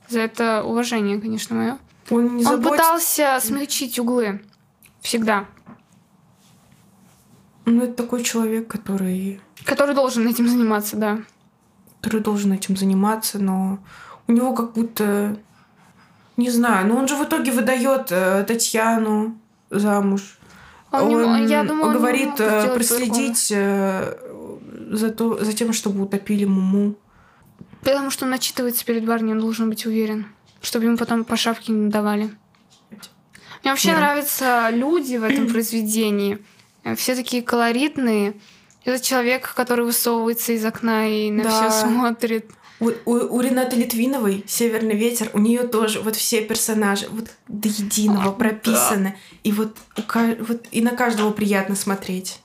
За 0.09 0.21
это 0.21 0.63
уважение, 0.65 1.19
конечно, 1.19 1.57
мое. 1.57 1.79
Он, 2.11 2.37
не 2.37 2.45
Он 2.45 2.63
пытался 2.63 3.39
смягчить 3.41 3.99
углы. 3.99 4.43
Всегда. 5.03 5.47
Ну, 7.65 7.83
это 7.83 7.95
такой 7.95 8.23
человек, 8.23 8.69
который... 8.69 9.41
Который 9.65 9.95
должен 9.95 10.27
этим 10.27 10.49
заниматься, 10.49 10.97
да. 10.97 11.19
Который 12.01 12.23
должен 12.23 12.53
этим 12.53 12.77
заниматься, 12.77 13.39
но 13.39 13.79
у 14.27 14.33
него 14.33 14.55
как 14.55 14.73
будто... 14.73 15.37
Не 16.39 16.51
знаю, 16.51 16.89
но 16.89 16.97
он 16.97 17.09
же 17.09 17.17
в 17.17 17.25
итоге 17.25 17.53
выдает 17.53 18.11
э, 18.11 18.45
Татьяну 18.49 19.39
замуж. 19.69 20.39
Он, 20.91 21.15
он, 21.15 21.45
не, 21.45 21.51
я 21.51 21.63
думаю, 21.63 21.89
он 21.89 21.93
говорит 21.93 22.41
э, 22.41 22.75
проследить 22.75 23.53
э, 23.55 24.17
за, 24.91 25.11
то, 25.11 25.45
за 25.45 25.53
тем, 25.53 25.75
чтобы 25.75 26.03
утопили 26.03 26.47
Муму. 26.47 26.95
Потому 27.83 28.11
что 28.11 28.25
он 28.25 28.31
начитывается 28.31 28.85
перед 28.85 29.05
барней, 29.05 29.33
он 29.33 29.41
должен 29.41 29.69
быть 29.69 29.85
уверен, 29.85 30.27
чтобы 30.63 30.87
ему 30.87 30.97
потом 30.97 31.25
по 31.25 31.37
шапке 31.37 31.71
не 31.73 31.91
давали. 31.91 32.31
Мне 33.63 33.73
вообще 33.73 33.89
Мира. 33.89 34.01
нравятся 34.01 34.71
люди 34.71 35.17
в 35.17 35.25
этом 35.25 35.49
произведении. 35.53 36.39
Все 36.97 37.15
такие 37.15 37.43
колоритные. 37.43 38.35
Это 38.85 39.03
человек, 39.03 39.55
который 39.55 39.85
высовывается 39.85 40.53
из 40.53 40.65
окна 40.65 41.09
и 41.09 41.31
на 41.31 41.45
да. 41.45 41.71
все 41.71 41.87
смотрит. 41.87 42.51
У, 42.81 42.91
у, 43.05 43.13
у 43.37 43.41
Ренаты 43.41 43.77
Литвиновой 43.77 44.43
«Северный 44.49 44.97
ветер», 44.97 45.31
у 45.35 45.39
нее 45.39 45.63
тоже 45.69 46.01
вот 46.01 46.17
все 46.17 46.45
персонажи 46.45 47.07
вот 47.11 47.29
до 47.47 47.69
единого 47.69 48.31
О, 48.31 48.33
прописаны. 48.33 49.11
Да. 49.11 49.17
И 49.45 49.53
вот, 49.53 49.77
у, 49.97 50.45
вот 50.45 50.67
и 50.73 50.83
на 50.83 50.91
каждого 50.91 51.31
приятно 51.31 51.77
смотреть. 51.77 52.41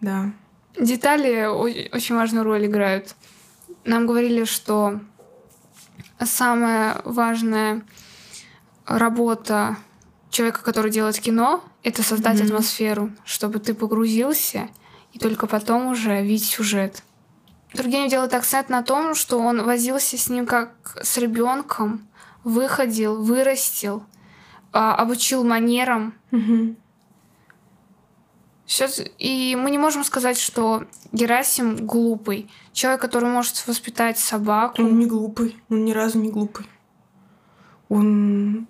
Да. 0.00 0.30
Детали 0.78 1.46
очень 1.92 2.14
важную 2.14 2.44
роль 2.44 2.66
играют. 2.66 3.16
Нам 3.84 4.06
говорили, 4.06 4.44
что 4.44 5.00
самая 6.20 7.00
важная 7.04 7.82
работа 8.86 9.76
человека, 10.32 10.62
который 10.62 10.90
делает 10.90 11.20
кино, 11.20 11.62
это 11.82 12.02
создать 12.02 12.40
mm-hmm. 12.40 12.46
атмосферу, 12.46 13.10
чтобы 13.24 13.60
ты 13.60 13.74
погрузился 13.74 14.68
и 15.12 15.18
только 15.18 15.46
потом 15.46 15.88
уже 15.88 16.22
видеть 16.22 16.46
сюжет. 16.46 17.02
Тургенев 17.74 18.10
делает 18.10 18.34
акцент 18.34 18.68
на 18.68 18.82
том, 18.82 19.14
что 19.14 19.38
он 19.38 19.62
возился 19.62 20.18
с 20.18 20.28
ним 20.28 20.46
как 20.46 20.98
с 21.02 21.16
ребенком, 21.18 22.06
выходил, 22.44 23.22
вырастил, 23.22 24.02
а, 24.72 24.94
обучил 24.96 25.44
манерам. 25.44 26.14
Mm-hmm. 26.32 26.76
И 29.18 29.56
мы 29.56 29.70
не 29.70 29.78
можем 29.78 30.02
сказать, 30.02 30.38
что 30.38 30.86
Герасим 31.12 31.86
глупый. 31.86 32.50
Человек, 32.72 33.02
который 33.02 33.28
может 33.28 33.66
воспитать 33.66 34.18
собаку. 34.18 34.80
Он 34.82 34.98
не 34.98 35.04
глупый. 35.04 35.56
Он 35.68 35.84
ни 35.84 35.92
разу 35.92 36.18
не 36.18 36.30
глупый. 36.30 36.66
Он 37.90 38.66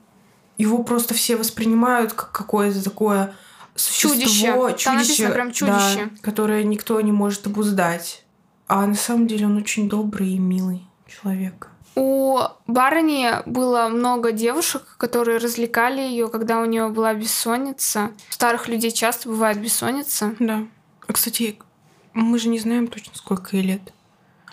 его 0.62 0.82
просто 0.82 1.14
все 1.14 1.36
воспринимают 1.36 2.12
как 2.12 2.32
какое-то 2.32 2.82
такое 2.82 3.34
существо, 3.74 4.70
чудище, 4.70 4.74
чудище, 4.78 5.28
прям 5.28 5.52
чудище. 5.52 6.10
Да, 6.10 6.10
которое 6.22 6.62
никто 6.64 7.00
не 7.00 7.12
может 7.12 7.46
обуздать. 7.46 8.24
А 8.68 8.86
на 8.86 8.94
самом 8.94 9.26
деле 9.26 9.46
он 9.46 9.56
очень 9.56 9.88
добрый 9.88 10.30
и 10.30 10.38
милый 10.38 10.82
человек. 11.06 11.68
У 11.94 12.38
барыни 12.66 13.28
было 13.44 13.88
много 13.88 14.32
девушек, 14.32 14.94
которые 14.96 15.38
развлекали 15.38 16.00
ее, 16.00 16.28
когда 16.28 16.60
у 16.60 16.64
нее 16.64 16.88
была 16.88 17.12
бессонница. 17.12 18.12
У 18.30 18.32
старых 18.32 18.68
людей 18.68 18.92
часто 18.92 19.28
бывает 19.28 19.60
бессонница. 19.60 20.34
Да. 20.38 20.64
А, 21.06 21.12
кстати, 21.12 21.58
мы 22.14 22.38
же 22.38 22.48
не 22.48 22.58
знаем 22.58 22.86
точно, 22.86 23.12
сколько 23.14 23.56
ей 23.56 23.66
лет. 23.66 23.92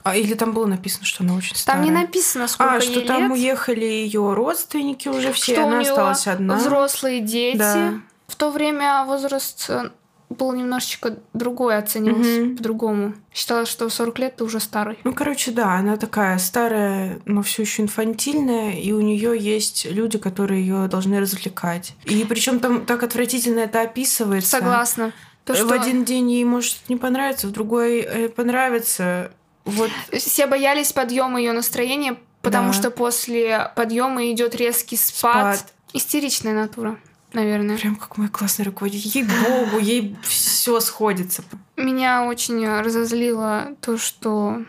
А 0.09 0.15
или 0.15 0.33
там 0.33 0.53
было 0.53 0.65
написано, 0.65 1.05
что 1.05 1.23
она 1.23 1.35
очень 1.35 1.55
старая? 1.55 1.83
Там 1.83 1.93
не 1.93 1.99
написано, 1.99 2.47
сколько 2.47 2.75
а, 2.75 2.81
что 2.81 3.01
там 3.01 3.23
лет. 3.23 3.31
уехали 3.31 3.85
ее 3.85 4.33
родственники 4.33 5.07
уже 5.07 5.31
все, 5.33 5.53
что 5.53 5.65
она 5.65 5.79
осталась 5.79 6.27
одна. 6.27 6.55
Взрослые 6.55 7.21
дети. 7.21 7.57
Да. 7.57 7.93
В 8.27 8.35
то 8.35 8.51
время 8.51 9.03
возраст 9.05 9.65
э, 9.69 9.89
был 10.29 10.53
немножечко 10.53 11.17
другой, 11.33 11.77
оценивался 11.77 12.43
угу. 12.43 12.55
по-другому. 12.57 13.13
Считалось, 13.33 13.67
что 13.69 13.89
40 13.89 14.19
лет 14.19 14.35
ты 14.37 14.43
уже 14.43 14.59
старый. 14.59 14.97
Ну, 15.03 15.13
короче, 15.13 15.51
да, 15.51 15.73
она 15.73 15.97
такая 15.97 16.37
старая, 16.37 17.19
но 17.25 17.41
все 17.41 17.63
еще 17.63 17.83
инфантильная, 17.83 18.73
и 18.73 18.91
у 18.91 19.01
нее 19.01 19.37
есть 19.37 19.85
люди, 19.85 20.17
которые 20.17 20.61
ее 20.61 20.87
должны 20.87 21.19
развлекать. 21.19 21.95
И 22.05 22.23
причем 22.29 22.59
там 22.59 22.85
так 22.85 23.03
отвратительно 23.03 23.59
это 23.59 23.81
описывается. 23.81 24.49
Согласна. 24.49 25.13
То, 25.45 25.55
что... 25.55 25.65
В 25.65 25.71
один 25.71 26.03
день 26.05 26.31
ей 26.31 26.45
может 26.45 26.77
не 26.89 26.95
понравиться, 26.95 27.47
в 27.47 27.51
другой 27.51 28.01
э, 28.01 28.29
понравится. 28.29 29.31
Вот. 29.65 29.91
Все 30.13 30.47
боялись 30.47 30.93
подъема 30.93 31.39
ее 31.39 31.51
настроения, 31.51 32.17
потому 32.41 32.69
да. 32.69 32.73
что 32.73 32.91
после 32.91 33.71
подъема 33.75 34.31
идет 34.31 34.55
резкий 34.55 34.97
спад. 34.97 35.57
спад. 35.57 35.73
Истеричная 35.93 36.53
натура, 36.53 36.99
наверное. 37.33 37.77
Прям 37.77 37.95
как 37.95 38.17
мой 38.17 38.29
классный 38.29 38.65
руководитель. 38.65 39.09
Ей 39.09 39.23
богу, 39.23 39.79
ей 39.79 40.15
все 40.21 40.79
сходится. 40.79 41.43
Меня 41.75 42.25
очень 42.25 42.67
разозлило 42.67 43.75
то, 43.81 43.97
что 43.97 44.63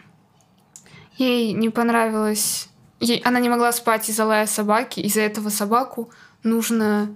ей 1.16 1.52
не 1.52 1.68
понравилось. 1.70 2.68
Ей, 3.00 3.20
она 3.20 3.40
не 3.40 3.48
могла 3.48 3.72
спать 3.72 4.08
из-за 4.08 4.24
лая 4.24 4.46
собаки. 4.46 5.00
Из-за 5.00 5.22
этого 5.22 5.48
собаку 5.48 6.10
нужно 6.42 7.14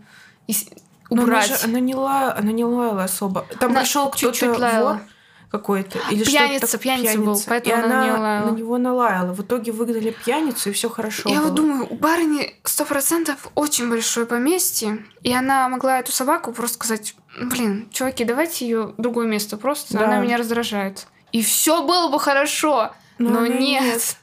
убрать. 1.10 1.10
Но 1.10 1.22
она, 1.24 1.42
же, 1.42 1.54
она, 1.64 1.80
не 1.80 1.94
ла, 1.94 2.34
она 2.34 2.52
не 2.52 2.64
лаяла 2.64 3.04
особо. 3.04 3.46
Там 3.60 3.70
она 3.70 3.80
пришел 3.80 4.10
кто-то 4.10 4.52
вор, 4.52 5.00
какой-то. 5.54 6.00
Или 6.10 6.24
пьяница, 6.24 6.66
что 6.66 6.78
пьяница, 6.78 7.12
пьяница 7.12 7.20
был, 7.20 7.40
поэтому 7.46 7.76
и 7.76 7.78
она, 7.78 7.86
она 7.86 8.04
не 8.04 8.10
лаяла. 8.10 8.50
на 8.50 8.56
него 8.56 8.78
налаяла. 8.78 9.32
В 9.32 9.42
итоге 9.42 9.70
выгнали 9.70 10.10
пьяницу, 10.10 10.70
и 10.70 10.72
все 10.72 10.88
хорошо 10.88 11.28
Я 11.28 11.36
было. 11.36 11.44
вот 11.44 11.54
думаю, 11.54 11.86
у 11.88 11.94
барыни 11.94 12.56
сто 12.64 12.84
процентов 12.84 13.48
очень 13.54 13.88
большое 13.88 14.26
поместье, 14.26 15.06
и 15.22 15.32
она 15.32 15.68
могла 15.68 16.00
эту 16.00 16.10
собаку 16.10 16.52
просто 16.52 16.74
сказать, 16.74 17.14
блин, 17.40 17.88
чуваки, 17.92 18.24
давайте 18.24 18.66
ее 18.66 18.94
другое 18.98 19.28
место 19.28 19.56
просто, 19.56 19.96
да. 19.96 20.06
она 20.06 20.18
меня 20.18 20.38
раздражает. 20.38 21.06
И 21.30 21.40
все 21.40 21.84
было 21.84 22.08
бы 22.08 22.18
хорошо, 22.18 22.90
но, 23.18 23.30
но 23.30 23.46
нет. 23.46 23.82
нет. 23.84 24.16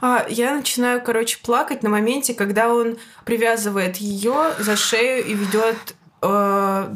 А, 0.00 0.24
я 0.30 0.54
начинаю, 0.54 1.02
короче, 1.02 1.38
плакать 1.42 1.82
на 1.82 1.90
моменте, 1.90 2.32
когда 2.32 2.72
он 2.72 2.96
привязывает 3.26 3.98
ее 3.98 4.54
за 4.58 4.76
шею 4.76 5.26
и 5.26 5.34
ведет 5.34 5.94
э, 6.22 6.26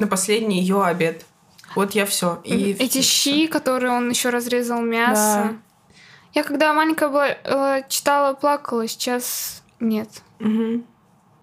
на 0.01 0.07
последний 0.07 0.61
ее 0.61 0.83
обед. 0.83 1.27
Вот 1.75 1.95
я 1.95 2.07
все. 2.07 2.41
И 2.45 2.77
Эти 2.79 3.01
щи, 3.03 3.47
которые 3.47 3.93
он 3.93 4.09
еще 4.11 4.31
разрезал 4.31 4.81
мясо. 4.81 5.51
Да. 5.51 5.57
Я 6.35 6.45
когда 6.45 6.73
маленькая 6.73 7.09
была, 7.09 7.29
э, 7.29 7.83
читала, 7.89 8.35
плакала, 8.35 8.87
сейчас 8.89 9.63
нет. 9.81 10.09
Угу. 10.41 10.85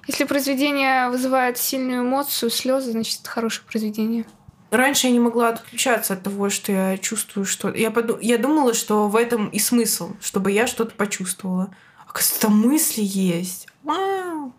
Если 0.08 0.24
произведение 0.24 1.10
вызывает 1.10 1.58
сильную 1.58 2.02
эмоцию, 2.02 2.50
слезы, 2.50 2.92
значит, 2.92 3.22
это 3.22 3.30
хорошее 3.30 3.68
произведение. 3.68 4.26
Раньше 4.72 5.08
я 5.08 5.13
не 5.13 5.20
могла 5.20 5.50
отключаться 5.50 6.13
от 6.13 6.24
того, 6.24 6.50
что 6.50 6.72
я 6.72 6.98
чувствую 6.98 7.46
что 7.46 7.70
Я, 7.70 7.92
поду... 7.92 8.18
я 8.22 8.38
думала, 8.38 8.74
что 8.74 9.08
в 9.08 9.15
этом 9.15 9.50
и 9.50 9.60
смысл, 9.60 10.13
чтобы 10.22 10.52
я 10.52 10.68
что-то 10.68 10.96
почувствовала. 10.96 11.74
Оказывается, 12.08 12.50
мысли 12.50 13.02
есть. 13.04 13.68
Вау! 13.84 14.54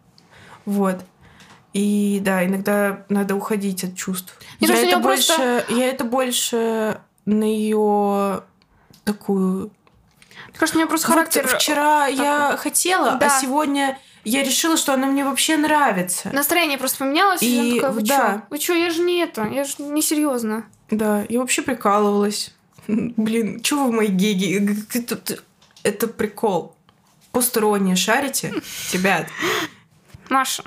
Вот. 0.65 1.01
И 1.73 2.19
да, 2.23 2.45
иногда 2.45 3.05
надо 3.09 3.37
уходить 3.37 3.85
от 3.85 3.97
чувств. 3.97 4.37
Не 4.61 4.67
я, 4.67 4.77
это 4.77 4.99
больше, 4.99 5.35
просто... 5.35 5.65
я 5.69 5.87
это 5.89 6.05
больше 6.05 7.01
на 7.27 7.45
ее 7.45 8.43
такую. 9.05 9.71
Кажется, 10.55 10.77
у 10.77 10.81
меня 10.81 10.89
просто 10.89 11.07
характер. 11.07 11.43
Вот 11.43 11.61
вчера 11.61 12.07
так... 12.07 12.19
я 12.19 12.57
хотела, 12.57 13.13
а 13.13 13.17
да. 13.17 13.27
а 13.27 13.41
сегодня 13.41 13.99
я 14.25 14.43
решила, 14.43 14.77
что 14.77 14.95
она 14.95 15.07
мне 15.07 15.25
вообще 15.25 15.57
нравится. 15.57 16.31
Настроение 16.33 16.77
просто 16.77 16.99
поменялось, 16.99 17.43
и, 17.43 17.47
и 17.47 17.69
я 17.69 17.75
такая, 17.77 17.93
вы 17.93 18.03
да. 18.03 18.17
чё? 18.17 18.43
Вы 18.51 18.59
чё, 18.59 18.75
я 18.75 18.91
же 18.91 19.03
не 19.03 19.21
это, 19.21 19.45
я 19.47 19.65
же 19.65 19.75
не 19.79 20.03
серьезно. 20.03 20.65
Да, 20.91 21.25
я 21.29 21.39
вообще 21.39 21.63
прикалывалась. 21.63 22.53
Блин, 22.89 23.61
чего 23.61 23.85
вы 23.85 23.93
мои 23.93 24.09
геги? 24.09 24.77
Это 25.83 26.09
прикол. 26.09 26.75
Посторонние 27.31 27.95
шарите? 27.95 28.53
Ребят, 28.93 29.29
Маша, 30.29 30.65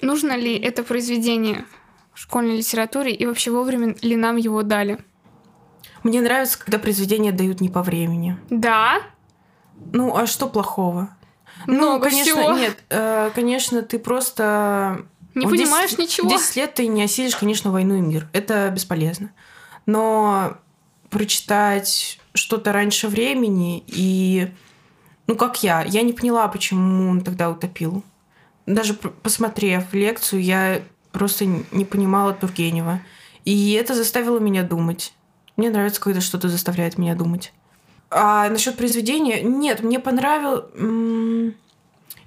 нужно 0.00 0.36
ли 0.36 0.56
это 0.56 0.82
произведение 0.82 1.64
в 2.12 2.20
школьной 2.20 2.58
литературе 2.58 3.12
и 3.12 3.26
вообще 3.26 3.50
вовремя 3.50 3.94
ли 4.02 4.16
нам 4.16 4.36
его 4.36 4.62
дали? 4.62 4.98
Мне 6.02 6.20
нравится, 6.20 6.58
когда 6.58 6.78
произведения 6.78 7.32
дают 7.32 7.60
не 7.60 7.68
по 7.68 7.82
времени. 7.82 8.38
Да? 8.50 9.00
Ну, 9.92 10.14
а 10.16 10.26
что 10.26 10.48
плохого? 10.48 11.16
Много 11.66 12.04
ну, 12.04 12.10
конечно, 12.10 12.32
всего. 12.32 12.52
нет, 12.52 12.76
э, 12.90 13.30
конечно, 13.34 13.82
ты 13.82 13.98
просто... 13.98 15.06
Не 15.34 15.46
в 15.46 15.50
понимаешь 15.50 15.90
10 15.90 15.98
ничего. 15.98 16.28
10 16.28 16.56
лет 16.56 16.74
ты 16.74 16.86
не 16.86 17.02
осилишь, 17.02 17.36
конечно, 17.36 17.72
«Войну 17.72 17.96
и 17.96 18.00
мир». 18.00 18.28
Это 18.32 18.70
бесполезно. 18.70 19.32
Но 19.86 20.58
прочитать 21.10 22.20
что-то 22.34 22.72
раньше 22.72 23.08
времени 23.08 23.82
и... 23.86 24.52
Ну, 25.26 25.36
как 25.36 25.62
я. 25.62 25.82
Я 25.82 26.02
не 26.02 26.12
поняла, 26.12 26.46
почему 26.48 27.10
он 27.10 27.22
тогда 27.22 27.50
утопил. 27.50 28.04
Даже 28.66 28.94
посмотрев 28.94 29.92
лекцию, 29.92 30.42
я 30.42 30.82
просто 31.12 31.44
не 31.44 31.84
понимала 31.84 32.32
Тургенева. 32.32 33.00
И 33.44 33.72
это 33.72 33.94
заставило 33.94 34.38
меня 34.38 34.62
думать. 34.62 35.12
Мне 35.56 35.70
нравится, 35.70 36.00
когда 36.00 36.20
что-то 36.20 36.48
заставляет 36.48 36.98
меня 36.98 37.14
думать. 37.14 37.52
А 38.10 38.48
насчет 38.48 38.76
произведения, 38.76 39.42
нет, 39.42 39.82
мне 39.82 39.98
понравилось. 40.00 40.64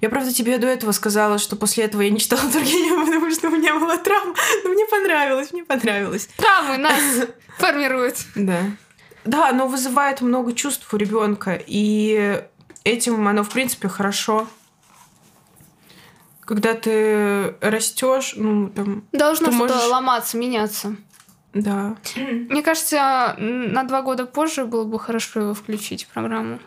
Я, 0.00 0.10
правда, 0.10 0.32
тебе 0.32 0.58
до 0.58 0.68
этого 0.68 0.92
сказала, 0.92 1.38
что 1.38 1.56
после 1.56 1.84
этого 1.84 2.02
я 2.02 2.10
не 2.10 2.20
читала 2.20 2.42
Тургенева, 2.52 3.04
потому 3.04 3.30
что 3.30 3.48
у 3.48 3.50
меня 3.50 3.74
была 3.74 3.96
травма. 3.96 4.34
Но 4.64 4.70
мне 4.70 4.86
понравилось, 4.86 5.52
мне 5.52 5.64
понравилось. 5.64 6.28
Травмы 6.36 6.78
нас 6.78 7.02
формируют. 7.58 8.16
Да. 8.34 8.60
Да, 9.24 9.48
оно 9.50 9.66
вызывает 9.66 10.20
много 10.20 10.52
чувств 10.54 10.92
у 10.94 10.96
ребенка, 10.96 11.60
и 11.66 12.42
этим 12.84 13.26
оно, 13.26 13.42
в 13.42 13.50
принципе, 13.50 13.88
хорошо. 13.88 14.46
Когда 16.48 16.72
ты 16.72 17.56
растешь, 17.60 18.32
ну, 18.36 18.70
там... 18.70 19.04
Должно 19.12 19.48
что-то 19.52 19.74
можешь- 19.74 19.90
ломаться, 19.90 20.38
меняться. 20.38 20.96
Да. 21.52 21.94
Мне 22.16 22.62
кажется, 22.62 23.36
на 23.38 23.84
два 23.84 24.00
года 24.00 24.24
позже 24.24 24.64
было 24.64 24.84
бы 24.84 24.98
хорошо 24.98 25.40
его 25.40 25.52
включить 25.54 26.04
в 26.04 26.08
программу. 26.08 26.58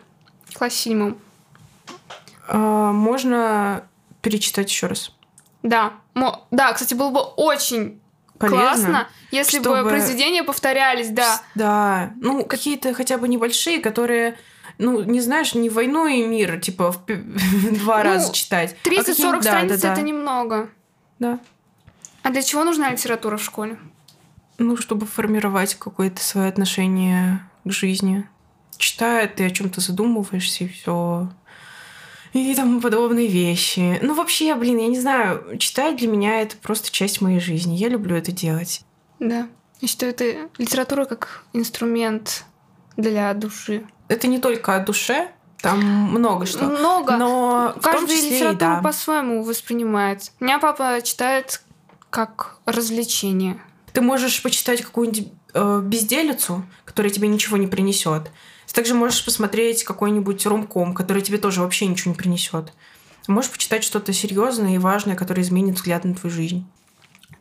В 0.48 0.56
классе 0.56 0.76
седьмом. 0.76 1.18
А, 2.46 2.92
можно 2.92 3.84
перечитать 4.20 4.70
еще 4.70 4.86
раз. 4.86 5.10
Да. 5.64 5.94
Мо- 6.14 6.46
Да, 6.52 6.72
кстати, 6.74 6.94
было 6.94 7.10
бы 7.10 7.20
очень 7.20 8.00
Полезно. 8.38 8.60
классно, 8.60 9.08
если 9.32 9.58
бы 9.58 9.64
чтобы- 9.64 9.88
произведения 9.88 10.44
повторялись, 10.44 11.08
да. 11.08 11.42
Да. 11.56 12.12
Ну, 12.20 12.44
какие-то 12.44 12.94
хотя 12.94 13.18
бы 13.18 13.26
небольшие, 13.26 13.80
которые, 13.80 14.38
ну, 14.82 15.02
не 15.02 15.20
знаешь, 15.20 15.54
не 15.54 15.70
войну 15.70 16.06
и 16.06 16.22
мир, 16.26 16.60
типа, 16.60 16.92
в 16.92 17.04
два 17.06 17.98
Ну, 17.98 18.02
раза 18.04 18.32
читать. 18.32 18.76
а 18.84 18.88
30-40 18.88 19.04
какие-нибудь- 19.04 19.32
да, 19.44 19.50
страниц 19.50 19.70
да, 19.80 19.88
да. 19.88 19.92
это 19.92 20.02
немного. 20.02 20.68
Да. 21.18 21.38
А 22.22 22.30
для 22.30 22.42
чего 22.42 22.64
нужна 22.64 22.90
литература 22.90 23.36
в 23.36 23.42
школе? 23.42 23.78
Ну, 24.58 24.76
чтобы 24.76 25.06
формировать 25.06 25.74
какое-то 25.74 26.22
свое 26.22 26.48
отношение 26.48 27.40
к 27.64 27.70
жизни. 27.72 28.28
Читая, 28.76 29.26
ты 29.28 29.46
о 29.46 29.50
чем-то 29.50 29.80
задумываешься 29.80 30.64
и 30.64 30.68
все. 30.68 31.30
И 32.32 32.54
тому 32.54 32.80
подобные 32.80 33.26
вещи. 33.28 33.98
Ну, 34.02 34.14
вообще, 34.14 34.54
блин, 34.54 34.78
я 34.78 34.86
не 34.88 34.98
знаю, 35.00 35.58
читать 35.58 35.96
для 35.96 36.08
меня 36.08 36.40
это 36.40 36.56
просто 36.56 36.90
часть 36.90 37.20
моей 37.20 37.40
жизни. 37.40 37.74
Я 37.76 37.88
люблю 37.88 38.16
это 38.16 38.32
делать. 38.32 38.82
Да. 39.18 39.48
Я 39.80 39.88
считаю, 39.88 40.12
это 40.12 40.48
литература 40.58 41.04
как 41.04 41.44
инструмент 41.52 42.44
для 42.96 43.32
души. 43.34 43.84
Это 44.12 44.28
не 44.28 44.38
только 44.38 44.76
о 44.76 44.80
душе, 44.80 45.32
там 45.62 45.80
много 45.80 46.44
что. 46.44 46.64
Много. 46.64 47.16
Но 47.16 47.74
Каждый 47.80 48.16
числе 48.16 48.52
да. 48.52 48.82
по-своему 48.82 49.42
воспринимает. 49.42 50.32
У 50.38 50.44
меня 50.44 50.58
папа 50.58 51.00
читает 51.02 51.62
как 52.10 52.58
развлечение. 52.66 53.58
Ты 53.94 54.02
можешь 54.02 54.42
почитать 54.42 54.82
какую-нибудь 54.82 55.32
э, 55.54 55.80
безделицу, 55.82 56.62
которая 56.84 57.10
тебе 57.10 57.28
ничего 57.28 57.56
не 57.56 57.66
принесет. 57.66 58.30
Ты 58.66 58.74
также 58.74 58.92
можешь 58.92 59.24
посмотреть 59.24 59.82
какой-нибудь 59.82 60.44
ромком, 60.44 60.92
который 60.92 61.22
тебе 61.22 61.38
тоже 61.38 61.62
вообще 61.62 61.86
ничего 61.86 62.10
не 62.10 62.18
принесет. 62.18 62.74
Можешь 63.28 63.50
почитать 63.50 63.82
что-то 63.82 64.12
серьезное 64.12 64.74
и 64.74 64.78
важное, 64.78 65.16
которое 65.16 65.40
изменит 65.40 65.76
взгляд 65.76 66.04
на 66.04 66.14
твою 66.14 66.34
жизнь. 66.34 66.66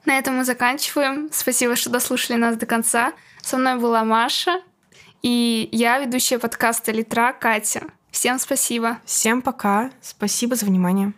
На 0.06 0.18
этом 0.18 0.38
мы 0.38 0.46
заканчиваем. 0.46 1.30
Спасибо, 1.34 1.76
что 1.76 1.90
дослушали 1.90 2.38
нас 2.38 2.56
до 2.56 2.66
конца. 2.66 3.12
Со 3.42 3.58
мной 3.58 3.76
была 3.78 4.06
Маша. 4.06 4.62
И 5.22 5.70
я, 5.72 6.00
ведущая 6.00 6.40
подкаста 6.40 6.92
«Литра» 6.92 7.34
Катя. 7.34 7.84
Всем 8.12 8.40
спасибо. 8.40 8.98
Всем 9.06 9.42
пока. 9.42 9.92
Спасибо 10.02 10.56
за 10.56 10.66
внимание. 10.66 11.14